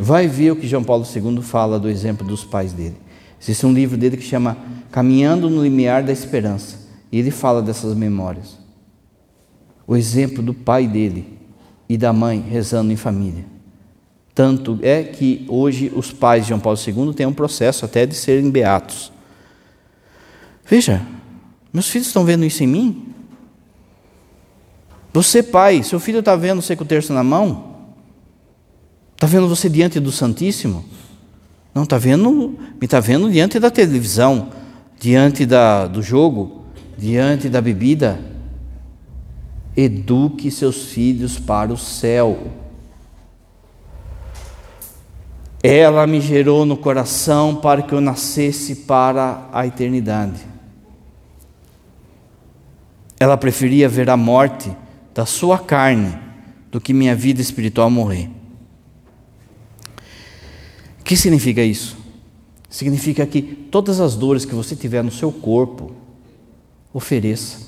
[0.00, 2.96] Vai ver o que João Paulo II fala do exemplo dos pais dele.
[3.40, 4.56] Existe um livro dele que chama
[4.90, 6.78] Caminhando no Limiar da Esperança,
[7.12, 8.58] e ele fala dessas memórias.
[9.86, 11.38] O exemplo do pai dele
[11.88, 13.44] e da mãe rezando em família.
[14.34, 18.14] Tanto é que hoje os pais de João Paulo II têm um processo até de
[18.14, 19.12] serem beatos.
[20.64, 21.02] Veja,
[21.72, 23.14] meus filhos estão vendo isso em mim?
[25.12, 27.72] Você, pai, seu filho está vendo você com o terço na mão?
[29.14, 30.84] Está vendo você diante do Santíssimo?
[31.74, 34.48] Não, está vendo, me está vendo diante da televisão,
[34.98, 36.64] diante da, do jogo,
[36.98, 38.20] diante da bebida.
[39.76, 42.48] Eduque seus filhos para o céu.
[45.62, 50.51] Ela me gerou no coração para que eu nascesse para a eternidade.
[53.22, 54.76] Ela preferia ver a morte
[55.14, 56.18] da sua carne
[56.72, 58.28] do que minha vida espiritual morrer.
[60.98, 61.96] O que significa isso?
[62.68, 65.94] Significa que todas as dores que você tiver no seu corpo,
[66.92, 67.60] ofereça.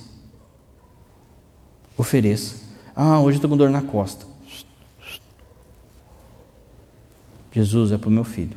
[1.96, 2.56] Ofereça.
[2.96, 4.26] Ah, hoje estou com dor na costa.
[7.52, 8.56] Jesus é para o meu filho.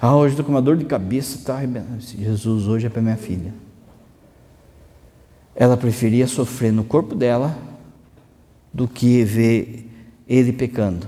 [0.00, 2.00] Ah, hoje estou com uma dor de cabeça, arrebentando.
[2.00, 3.63] Jesus, hoje é para minha filha.
[5.54, 7.56] Ela preferia sofrer no corpo dela
[8.72, 9.90] do que ver
[10.28, 11.06] ele pecando.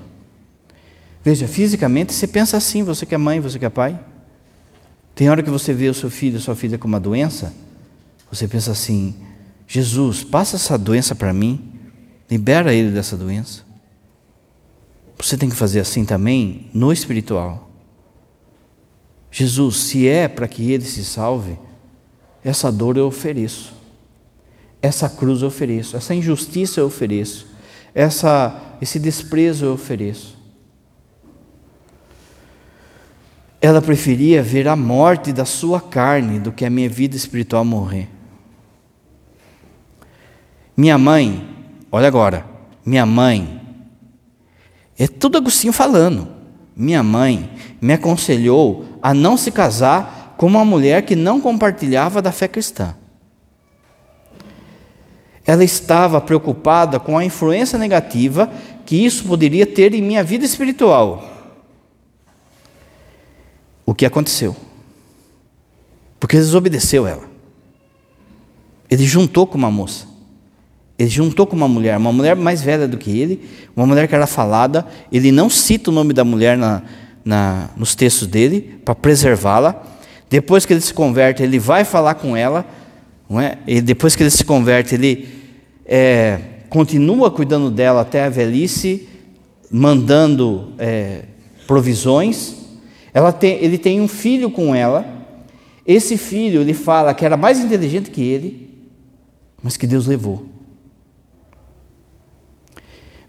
[1.25, 3.99] Veja, fisicamente você pensa assim, você que é mãe, você que é pai.
[5.15, 7.53] Tem hora que você vê o seu filho, sua filha com uma doença,
[8.31, 9.15] você pensa assim:
[9.67, 11.73] Jesus, passa essa doença para mim,
[12.31, 13.65] libera ele dessa doença.
[15.19, 17.71] Você tem que fazer assim também no espiritual.
[19.31, 21.59] Jesus, se é para que ele se salve,
[22.45, 23.75] essa dor eu ofereço,
[24.87, 27.47] essa cruz eu ofereço, essa injustiça eu ofereço,
[27.95, 30.37] essa, esse desprezo eu ofereço.
[33.61, 38.09] Ela preferia ver a morte da sua carne do que a minha vida espiritual morrer.
[40.77, 41.49] Minha mãe,
[41.91, 42.47] olha agora,
[42.85, 43.61] minha mãe
[44.99, 46.29] é tudo Agostinho falando.
[46.77, 52.31] Minha mãe me aconselhou a não se casar com uma mulher que não compartilhava da
[52.31, 52.95] fé cristã.
[55.47, 58.51] Ela estava preocupada com a influência negativa
[58.85, 61.33] que isso poderia ter em minha vida espiritual.
[63.85, 64.57] O que aconteceu?
[66.19, 67.25] Porque desobedeceu ela.
[68.91, 70.07] Ele juntou com uma moça.
[70.99, 74.15] Ele juntou com uma mulher, uma mulher mais velha do que ele, uma mulher que
[74.15, 74.85] era falada.
[75.13, 76.83] Ele não cita o nome da mulher na,
[77.25, 79.83] na, nos textos dele para preservá-la.
[80.29, 82.65] Depois que ele se converte, ele vai falar com ela.
[83.29, 83.59] Não é?
[83.67, 85.36] E depois que ele se converte, ele
[85.87, 89.09] é, continua cuidando dela até a velhice,
[89.71, 91.23] mandando é,
[91.67, 92.57] provisões.
[93.39, 95.07] Tem, ele tem um filho com ela.
[95.87, 98.91] Esse filho, ele fala que era mais inteligente que ele,
[99.63, 100.47] mas que Deus levou.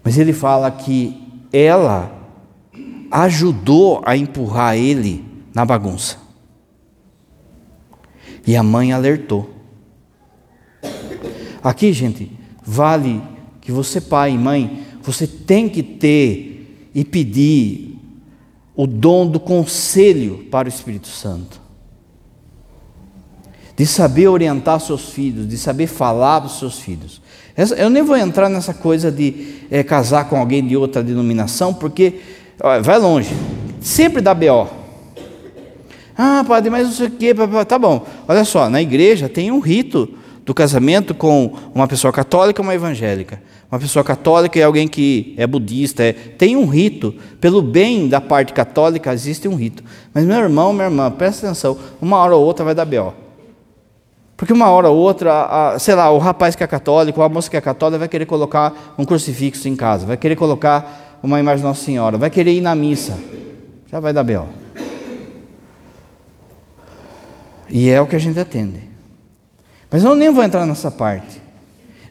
[0.02, 1.16] Mas ele fala que
[1.52, 2.12] ela
[3.10, 6.18] ajudou a empurrar ele na bagunça.
[8.46, 9.50] E a mãe alertou.
[11.62, 12.37] Aqui, gente,
[12.68, 13.22] vale
[13.62, 17.96] que você, pai e mãe, você tem que ter e pedir
[18.76, 21.58] o dom do conselho para o Espírito Santo.
[23.74, 27.22] De saber orientar seus filhos, de saber falar para os seus filhos.
[27.76, 32.20] Eu nem vou entrar nessa coisa de é, casar com alguém de outra denominação, porque
[32.60, 33.30] ó, vai longe.
[33.80, 34.68] Sempre dá BO.
[36.16, 37.34] Ah, padre, mas não sei o quê.
[37.66, 38.04] Tá bom.
[38.26, 40.17] Olha só, na igreja tem um rito
[40.48, 43.38] do casamento com uma pessoa católica e uma evangélica.
[43.70, 46.02] Uma pessoa católica é alguém que é budista.
[46.02, 47.14] É, tem um rito.
[47.38, 49.84] Pelo bem da parte católica, existe um rito.
[50.14, 51.76] Mas, meu irmão, minha irmã, presta atenção.
[52.00, 53.12] Uma hora ou outra vai dar B.O.
[54.38, 57.28] Porque uma hora ou outra, a, sei lá, o rapaz que é católico, ou a
[57.28, 61.38] moça que é católica vai querer colocar um crucifixo em casa, vai querer colocar uma
[61.38, 63.18] imagem de Nossa Senhora, vai querer ir na missa.
[63.92, 64.46] Já vai dar B.O.
[67.68, 68.87] E é o que a gente atende.
[69.90, 71.40] Mas eu nem vou entrar nessa parte.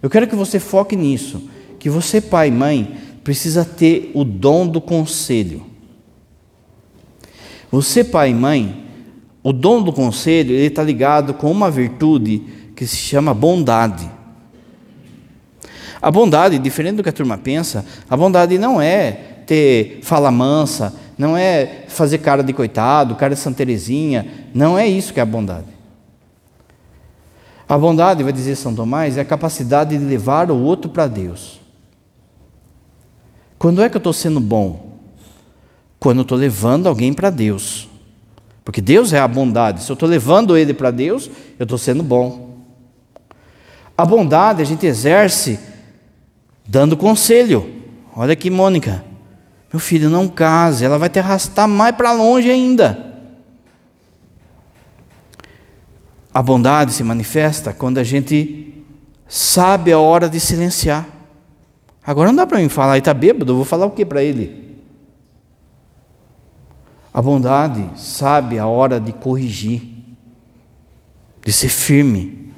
[0.01, 1.49] Eu quero que você foque nisso,
[1.80, 5.65] que você, pai e mãe, precisa ter o dom do conselho.
[7.71, 8.86] Você, pai e mãe,
[9.43, 12.43] o dom do conselho, ele está ligado com uma virtude
[12.75, 14.09] que se chama bondade.
[16.01, 19.11] A bondade, diferente do que a turma pensa, a bondade não é
[19.45, 24.88] ter fala mansa, não é fazer cara de coitado, cara de Santa Teresinha, não é
[24.88, 25.76] isso que é a bondade.
[27.68, 31.59] A bondade, vai dizer São Tomás, é a capacidade de levar o outro para Deus.
[33.59, 34.97] Quando é que eu estou sendo bom?
[35.99, 37.89] Quando eu estou levando alguém para Deus.
[38.63, 39.84] Porque Deus é a bondade.
[39.84, 42.55] Se eu estou levando ele para Deus, eu estou sendo bom.
[43.97, 45.59] A bondade a gente exerce
[46.68, 47.74] dando conselho.
[48.15, 49.03] Olha aqui, Mônica.
[49.72, 53.16] Meu filho, não case, ela vai te arrastar mais para longe ainda.
[56.38, 58.85] A bondade se manifesta quando a gente
[59.27, 61.09] sabe a hora de silenciar.
[62.05, 64.21] Agora não dá para mim falar, ele está bêbado, eu vou falar o que para
[64.21, 64.77] ele?
[67.11, 69.81] A bondade sabe a hora de corrigir,
[71.43, 72.53] de ser firme.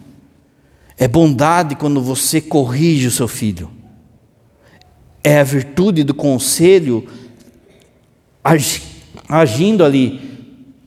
[0.97, 3.71] É bondade quando você corrige o seu filho.
[5.23, 7.07] É a virtude do conselho
[9.29, 10.19] agindo ali,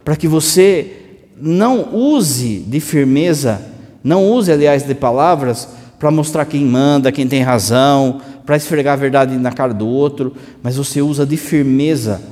[0.05, 1.02] para que você
[1.45, 3.61] não use de firmeza,
[4.05, 5.68] não use, aliás, de palavras
[5.99, 10.34] para mostrar quem manda, quem tem razão, para esfregar a verdade na cara do outro,
[10.62, 12.22] mas você usa de firmeza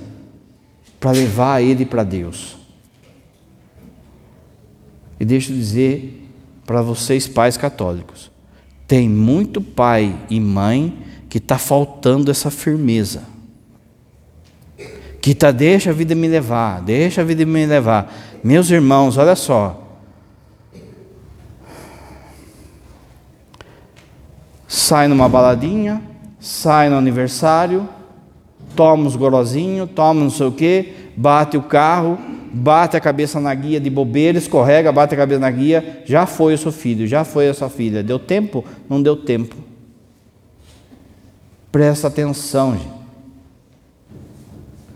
[1.00, 2.56] para levar ele para Deus.
[5.18, 6.28] E deixa eu dizer
[6.64, 8.30] para vocês, pais católicos:
[8.86, 10.96] tem muito pai e mãe
[11.28, 13.22] que está faltando essa firmeza.
[15.20, 18.29] Que está, deixa a vida me levar, deixa a vida me levar.
[18.42, 19.86] Meus irmãos, olha só.
[24.66, 26.02] Sai numa baladinha,
[26.38, 27.88] sai no aniversário,
[28.74, 32.18] toma os gorozinhos, toma não sei o quê, bate o carro,
[32.52, 36.54] bate a cabeça na guia de bobeira, escorrega, bate a cabeça na guia, já foi
[36.54, 38.02] o seu filho, já foi a sua filha.
[38.02, 38.64] Deu tempo?
[38.88, 39.56] Não deu tempo.
[41.70, 43.00] Presta atenção, gente.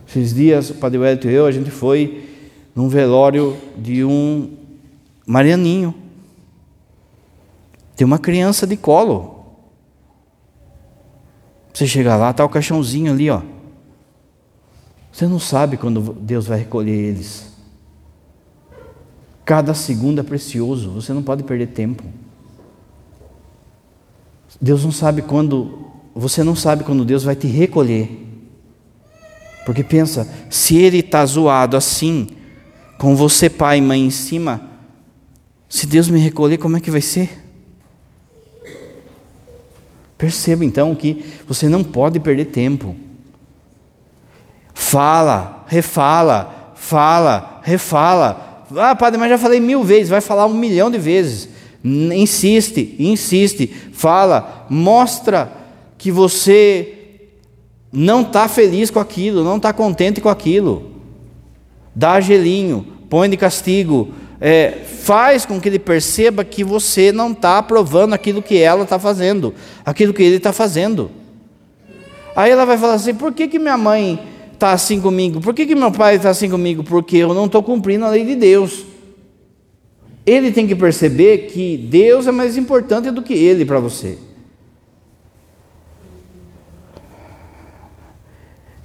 [0.08, 2.33] Esses dias, o Padre Wellington e eu, a gente foi
[2.74, 4.56] num velório de um
[5.26, 5.94] marianinho.
[7.96, 9.44] Tem uma criança de colo.
[11.72, 13.42] Você chega lá, está o caixãozinho ali, ó.
[15.12, 17.52] Você não sabe quando Deus vai recolher eles.
[19.44, 22.02] Cada segundo é precioso, você não pode perder tempo.
[24.60, 28.20] Deus não sabe quando, você não sabe quando Deus vai te recolher.
[29.66, 32.28] Porque pensa, se ele está zoado assim,
[32.98, 34.60] com você, pai e mãe, em cima,
[35.68, 37.42] se Deus me recolher, como é que vai ser?
[40.16, 42.94] Perceba então que você não pode perder tempo.
[44.72, 48.64] Fala, refala, fala, refala.
[48.76, 51.48] Ah, padre, mas já falei mil vezes, vai falar um milhão de vezes.
[51.84, 55.52] Insiste, insiste, fala, mostra
[55.98, 57.28] que você
[57.92, 60.93] não está feliz com aquilo, não está contente com aquilo
[61.94, 64.72] dá gelinho, põe de castigo, é,
[65.04, 69.54] faz com que ele perceba que você não está aprovando aquilo que ela está fazendo,
[69.84, 71.10] aquilo que ele está fazendo.
[72.34, 74.18] Aí ela vai falar assim: por que, que minha mãe
[74.52, 75.40] está assim comigo?
[75.40, 76.82] Por que, que meu pai está assim comigo?
[76.82, 78.84] Porque eu não estou cumprindo a lei de Deus.
[80.26, 84.18] Ele tem que perceber que Deus é mais importante do que ele para você.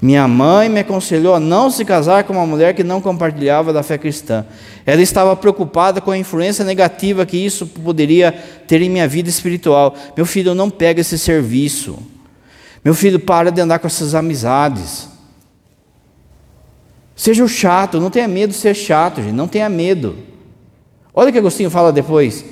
[0.01, 3.83] Minha mãe me aconselhou a não se casar com uma mulher que não compartilhava da
[3.83, 4.45] fé cristã.
[4.85, 8.31] Ela estava preocupada com a influência negativa que isso poderia
[8.65, 9.93] ter em minha vida espiritual.
[10.15, 11.99] Meu filho, não pega esse serviço.
[12.83, 15.09] Meu filho, para de andar com essas amizades.
[17.13, 20.17] Seja o chato, não tenha medo de ser chato, gente, não tenha medo.
[21.13, 22.45] Olha o que Agostinho fala depois.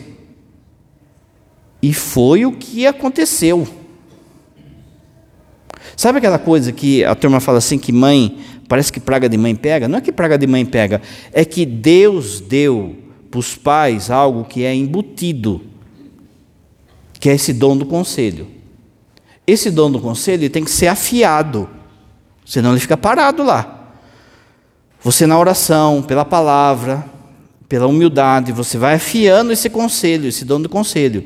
[1.82, 3.66] E foi o que aconteceu.
[5.98, 8.38] Sabe aquela coisa que a turma fala assim que mãe
[8.68, 9.88] parece que praga de mãe pega.
[9.88, 11.02] Não é que praga de mãe pega,
[11.34, 12.95] é que Deus deu
[13.32, 15.62] para os pais algo que é embutido,
[17.20, 18.48] que é esse dom do conselho.
[19.45, 21.68] Esse dom do conselho tem que ser afiado,
[22.45, 23.95] senão ele fica parado lá.
[25.02, 27.06] Você na oração, pela palavra,
[27.68, 31.26] pela humildade, você vai afiando esse conselho, esse dom do conselho.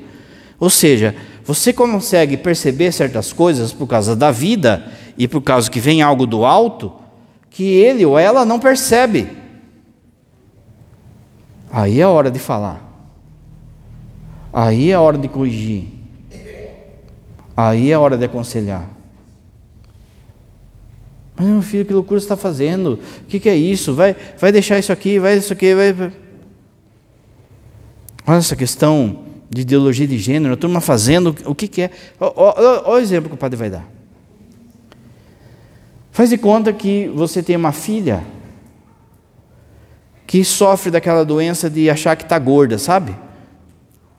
[0.59, 1.15] Ou seja,
[1.53, 6.25] você consegue perceber certas coisas por causa da vida e por causa que vem algo
[6.25, 6.93] do alto
[7.49, 9.27] que ele ou ela não percebe.
[11.69, 12.81] Aí é a hora de falar.
[14.53, 15.87] Aí é a hora de corrigir.
[17.55, 18.89] Aí é a hora de aconselhar.
[21.35, 22.99] Mas meu filho, que loucura você está fazendo?
[23.23, 23.93] O que, que, é isso?
[23.93, 26.11] Vai, vai deixar isso aqui, vai isso aqui, vai.
[28.25, 31.91] Olha essa questão de ideologia de gênero, a turma fazendo o que, que é.
[32.19, 33.85] Olha o exemplo que o padre vai dar.
[36.09, 38.23] Faz de conta que você tem uma filha
[40.25, 43.13] que sofre daquela doença de achar que está gorda, sabe?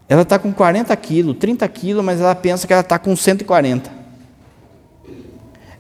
[0.07, 3.91] Ela está com 40 quilos, 30 quilos, mas ela pensa que ela está com 140.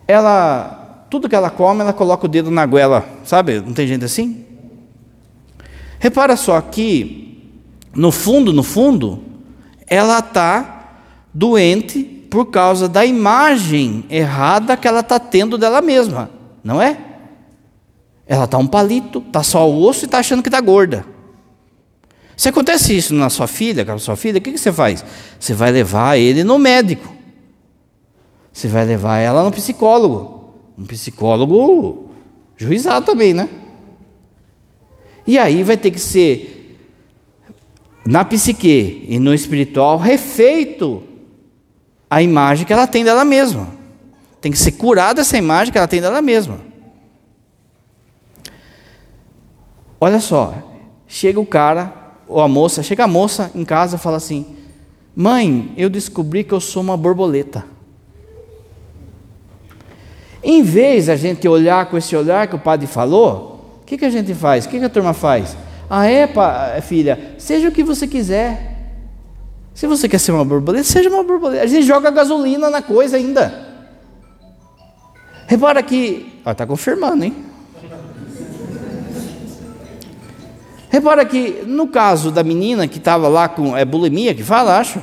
[0.09, 3.61] Ela, tudo que ela come, ela coloca o dedo na goela, sabe?
[3.61, 4.47] Não tem gente assim?
[5.99, 7.53] Repara só que,
[7.95, 9.32] no fundo, no fundo,
[9.93, 11.03] ela está
[11.35, 16.31] doente por causa da imagem errada que ela está tendo dela mesma,
[16.65, 16.97] não é?
[18.27, 21.05] Ela está um palito, está só o osso e está achando que está gorda.
[22.35, 25.05] Se acontece isso na sua filha, com a sua filha, o que, que você faz?
[25.39, 27.15] Você vai levar ele no médico.
[28.51, 30.55] Você vai levar ela no psicólogo.
[30.79, 32.09] Um psicólogo
[32.57, 33.47] juizado também, né?
[35.27, 36.62] E aí vai ter que ser
[38.05, 41.03] na psique e no espiritual refeito
[42.11, 43.69] a imagem que ela tem dela mesma.
[44.41, 46.59] Tem que ser curada essa imagem que ela tem dela mesma.
[50.01, 50.55] Olha só,
[51.07, 51.93] chega o cara,
[52.27, 54.45] ou a moça, chega a moça em casa e fala assim:
[55.15, 57.65] Mãe, eu descobri que eu sou uma borboleta.
[60.43, 64.05] Em vez a gente olhar com esse olhar que o padre falou, o que, que
[64.05, 64.65] a gente faz?
[64.65, 65.57] O que, que a turma faz?
[65.95, 68.95] Ah, é, filha, seja o que você quiser.
[69.75, 71.63] Se você quer ser uma borboleta, seja uma borboleta.
[71.63, 73.53] A gente joga gasolina na coisa ainda.
[75.47, 76.41] Repara que.
[76.47, 77.37] Está confirmando, hein?
[80.89, 83.77] Repara que no caso da menina que estava lá com.
[83.77, 84.99] É bulimia que fala, acho.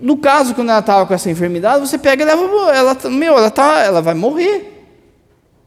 [0.00, 2.42] No caso, quando ela estava com essa enfermidade, você pega e leva.
[2.72, 4.88] Ela, meu, ela, tá, ela vai morrer.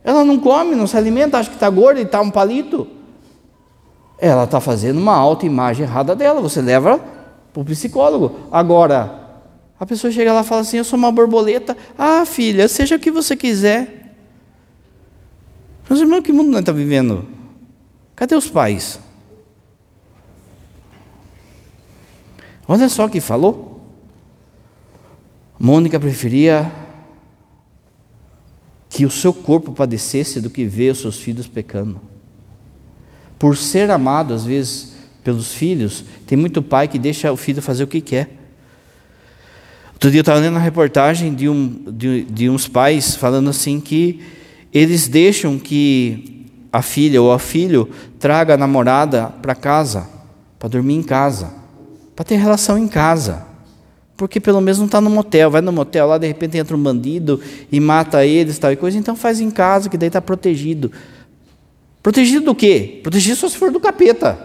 [0.04, 2.97] Ela não come, não se alimenta, acha que está gorda e está um palito
[4.18, 6.42] ela está fazendo uma autoimagem errada dela.
[6.42, 7.00] Você leva
[7.54, 8.48] para o psicólogo.
[8.52, 9.28] Agora,
[9.80, 11.78] a pessoa chega lá e fala assim: Eu sou uma borboleta.
[11.98, 14.16] Ah, filha, seja o que você quiser.
[15.90, 17.26] Meus irmãos, que mundo nós estamos vivendo?
[18.16, 19.00] Cadê os pais?
[22.68, 23.82] Olha só o que falou.
[25.60, 26.72] Mônica preferia
[28.90, 32.02] que o seu corpo padecesse do que ver os seus filhos pecando
[33.40, 37.84] por ser amado, às vezes, pelos filhos, tem muito pai que deixa o filho fazer
[37.84, 38.30] o que quer.
[39.94, 43.80] Outro dia eu estava lendo uma reportagem de, um, de, de uns pais falando assim
[43.80, 44.22] que
[44.72, 50.08] eles deixam que a filha ou o filho traga a namorada para casa,
[50.60, 51.52] para dormir em casa,
[52.16, 53.46] para ter relação em casa.
[54.16, 56.82] Porque pelo menos não está no motel, vai no motel lá, de repente entra um
[56.82, 57.40] bandido
[57.72, 60.92] e mata eles tal e coisa, então faz em casa, que daí está protegido.
[62.08, 63.02] Protegido do quê?
[63.04, 64.40] Protegido só se for do capeta.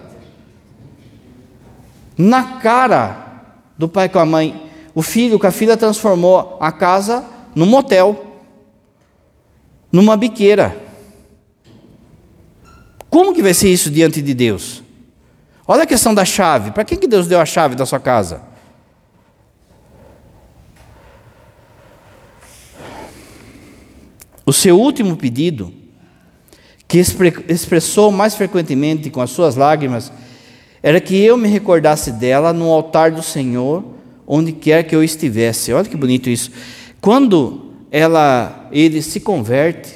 [2.18, 7.24] Na cara do pai com a mãe, o filho com a filha transformou a casa
[7.54, 8.42] num motel,
[9.92, 10.76] numa biqueira.
[13.08, 14.82] Como que vai ser isso diante de Deus?
[15.64, 16.72] Olha a questão da chave.
[16.72, 18.42] Para quem que Deus deu a chave da sua casa?
[24.44, 25.81] O seu último pedido
[26.93, 26.99] que
[27.49, 30.12] expressou mais frequentemente com as suas lágrimas,
[30.82, 33.82] era que eu me recordasse dela no altar do Senhor,
[34.26, 35.72] onde quer que eu estivesse.
[35.72, 36.51] Olha que bonito isso.
[37.01, 39.88] Quando ela, ele se converte,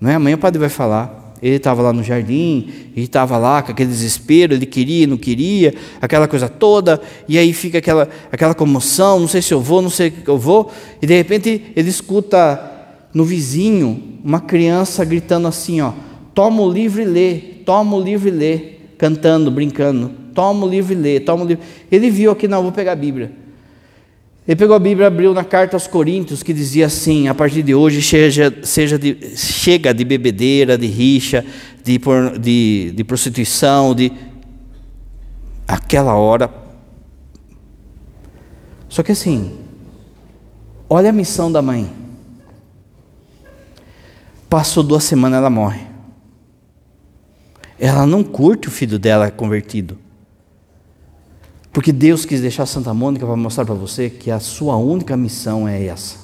[0.00, 0.14] não é?
[0.14, 1.34] amanhã o padre vai falar.
[1.42, 5.74] Ele estava lá no jardim, ele estava lá com aquele desespero, ele queria, não queria,
[6.00, 9.90] aquela coisa toda, e aí fica aquela, aquela comoção, não sei se eu vou, não
[9.90, 10.70] sei que eu vou,
[11.02, 12.71] e de repente ele escuta
[13.12, 15.92] no vizinho uma criança gritando assim, ó,
[16.34, 17.34] toma o livro e lê,
[17.64, 18.58] toma o livro e lê,
[18.96, 21.64] cantando, brincando, toma o livro e lê, toma o livro.
[21.90, 23.32] Ele viu aqui, não, vou pegar a Bíblia.
[24.46, 27.74] Ele pegou a Bíblia abriu na carta aos Coríntios, que dizia assim: a partir de
[27.74, 31.44] hoje seja, seja de, chega de bebedeira, de rixa,
[31.84, 32.00] de,
[32.40, 34.12] de, de prostituição, de.
[35.66, 36.52] Aquela hora.
[38.88, 39.52] Só que assim,
[40.90, 42.01] olha a missão da mãe.
[44.52, 45.80] Passou duas semanas, ela morre.
[47.78, 49.96] Ela não curte o filho dela convertido.
[51.72, 55.66] Porque Deus quis deixar Santa Mônica para mostrar para você que a sua única missão
[55.66, 56.16] é essa.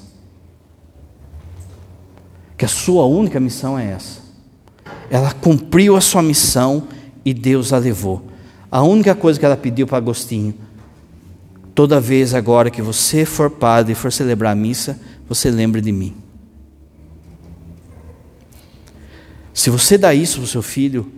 [2.58, 4.20] Que a sua única missão é essa.
[5.08, 6.86] Ela cumpriu a sua missão
[7.24, 8.22] e Deus a levou.
[8.70, 10.54] A única coisa que ela pediu para Agostinho,
[11.74, 15.92] toda vez agora que você for padre e for celebrar a missa, você lembre de
[15.92, 16.27] mim.
[19.58, 21.10] Se você dá isso para o seu filho,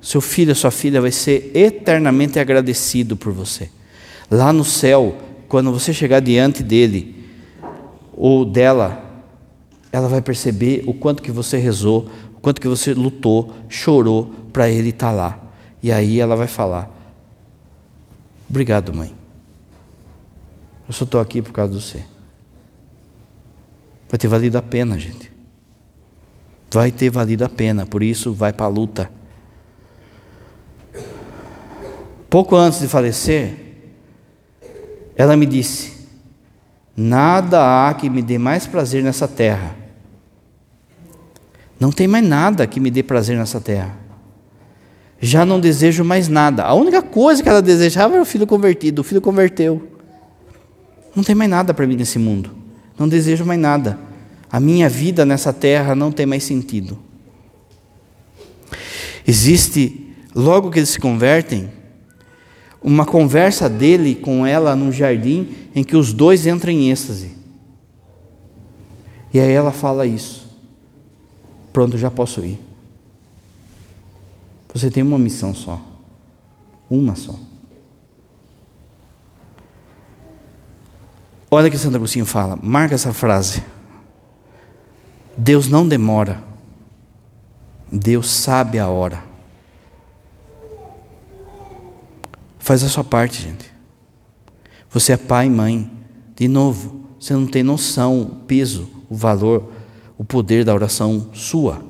[0.00, 3.68] seu filho, sua filha vai ser eternamente agradecido por você.
[4.30, 5.16] Lá no céu,
[5.48, 7.26] quando você chegar diante dele
[8.12, 9.04] ou dela,
[9.90, 14.70] ela vai perceber o quanto que você rezou, o quanto que você lutou, chorou para
[14.70, 15.40] ele estar tá lá.
[15.82, 16.88] E aí ela vai falar:
[18.48, 19.12] Obrigado, mãe.
[20.86, 22.04] Eu só estou aqui por causa de você.
[24.08, 25.27] Vai ter valido a pena, gente.
[26.70, 29.10] Vai ter valido a pena, por isso vai para a luta.
[32.28, 33.54] Pouco antes de falecer,
[35.16, 35.92] ela me disse:
[36.96, 39.74] Nada há que me dê mais prazer nessa terra.
[41.80, 43.96] Não tem mais nada que me dê prazer nessa terra.
[45.20, 46.64] Já não desejo mais nada.
[46.64, 49.00] A única coisa que ela desejava era o filho convertido.
[49.00, 49.88] O filho converteu.
[51.14, 52.50] Não tem mais nada para mim nesse mundo.
[52.98, 53.98] Não desejo mais nada.
[54.50, 56.98] A minha vida nessa terra não tem mais sentido.
[59.26, 61.70] Existe, logo que eles se convertem,
[62.82, 67.32] uma conversa dele com ela no jardim em que os dois entram em êxtase.
[69.32, 70.48] E aí ela fala isso.
[71.72, 72.58] Pronto, já posso ir.
[74.72, 75.80] Você tem uma missão só.
[76.88, 77.38] Uma só.
[81.50, 83.62] Olha que Santo Agostinho fala, marca essa frase.
[85.38, 86.42] Deus não demora.
[87.90, 89.22] Deus sabe a hora.
[92.58, 93.72] Faz a sua parte, gente.
[94.90, 95.88] Você é pai e mãe.
[96.34, 99.72] De novo, você não tem noção, o peso, o valor,
[100.18, 101.84] o poder da oração sua.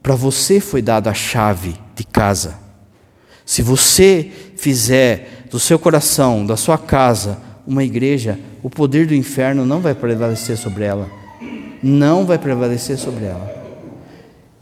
[0.00, 2.56] Para você foi dada a chave de casa.
[3.44, 9.66] Se você fizer do seu coração, da sua casa, uma igreja, o poder do inferno
[9.66, 11.23] não vai prevalecer sobre ela.
[11.86, 13.54] Não vai prevalecer sobre ela.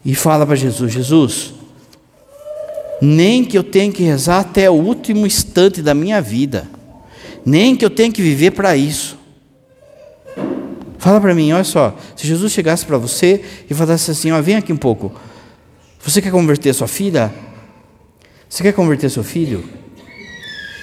[0.04, 1.54] E fala para Jesus: Jesus,
[3.00, 6.68] nem que eu tenha que rezar até o último instante da minha vida,
[7.46, 9.16] nem que eu tenha que viver para isso.
[10.98, 14.56] Fala para mim, olha só, se Jesus chegasse para você e falasse assim, ó, vem
[14.56, 15.12] aqui um pouco,
[16.00, 17.32] você quer converter sua filha?
[18.48, 19.64] Você quer converter seu filho?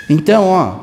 [0.10, 0.76] Então, ó,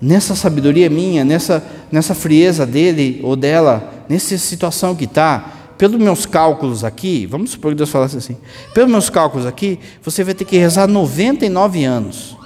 [0.00, 6.26] nessa sabedoria minha, nessa, nessa frieza dele ou dela, nessa situação que está, pelos meus
[6.26, 8.36] cálculos aqui, vamos supor que Deus falasse assim,
[8.72, 12.36] pelos meus cálculos aqui, você vai ter que rezar 99 anos.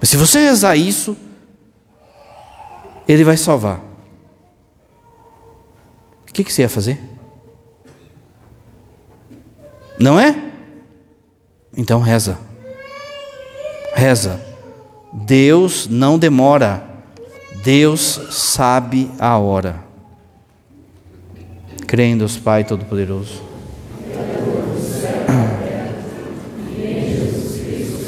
[0.00, 1.16] Mas se você rezar isso,
[3.06, 3.80] Ele vai salvar.
[6.28, 7.00] O que, que você ia fazer?
[9.98, 10.34] Não é?
[11.76, 12.38] Então reza.
[13.94, 14.40] Reza.
[15.12, 16.82] Deus não demora.
[17.62, 19.84] Deus sabe a hora.
[22.18, 23.53] Deus Pai Todo-Poderoso.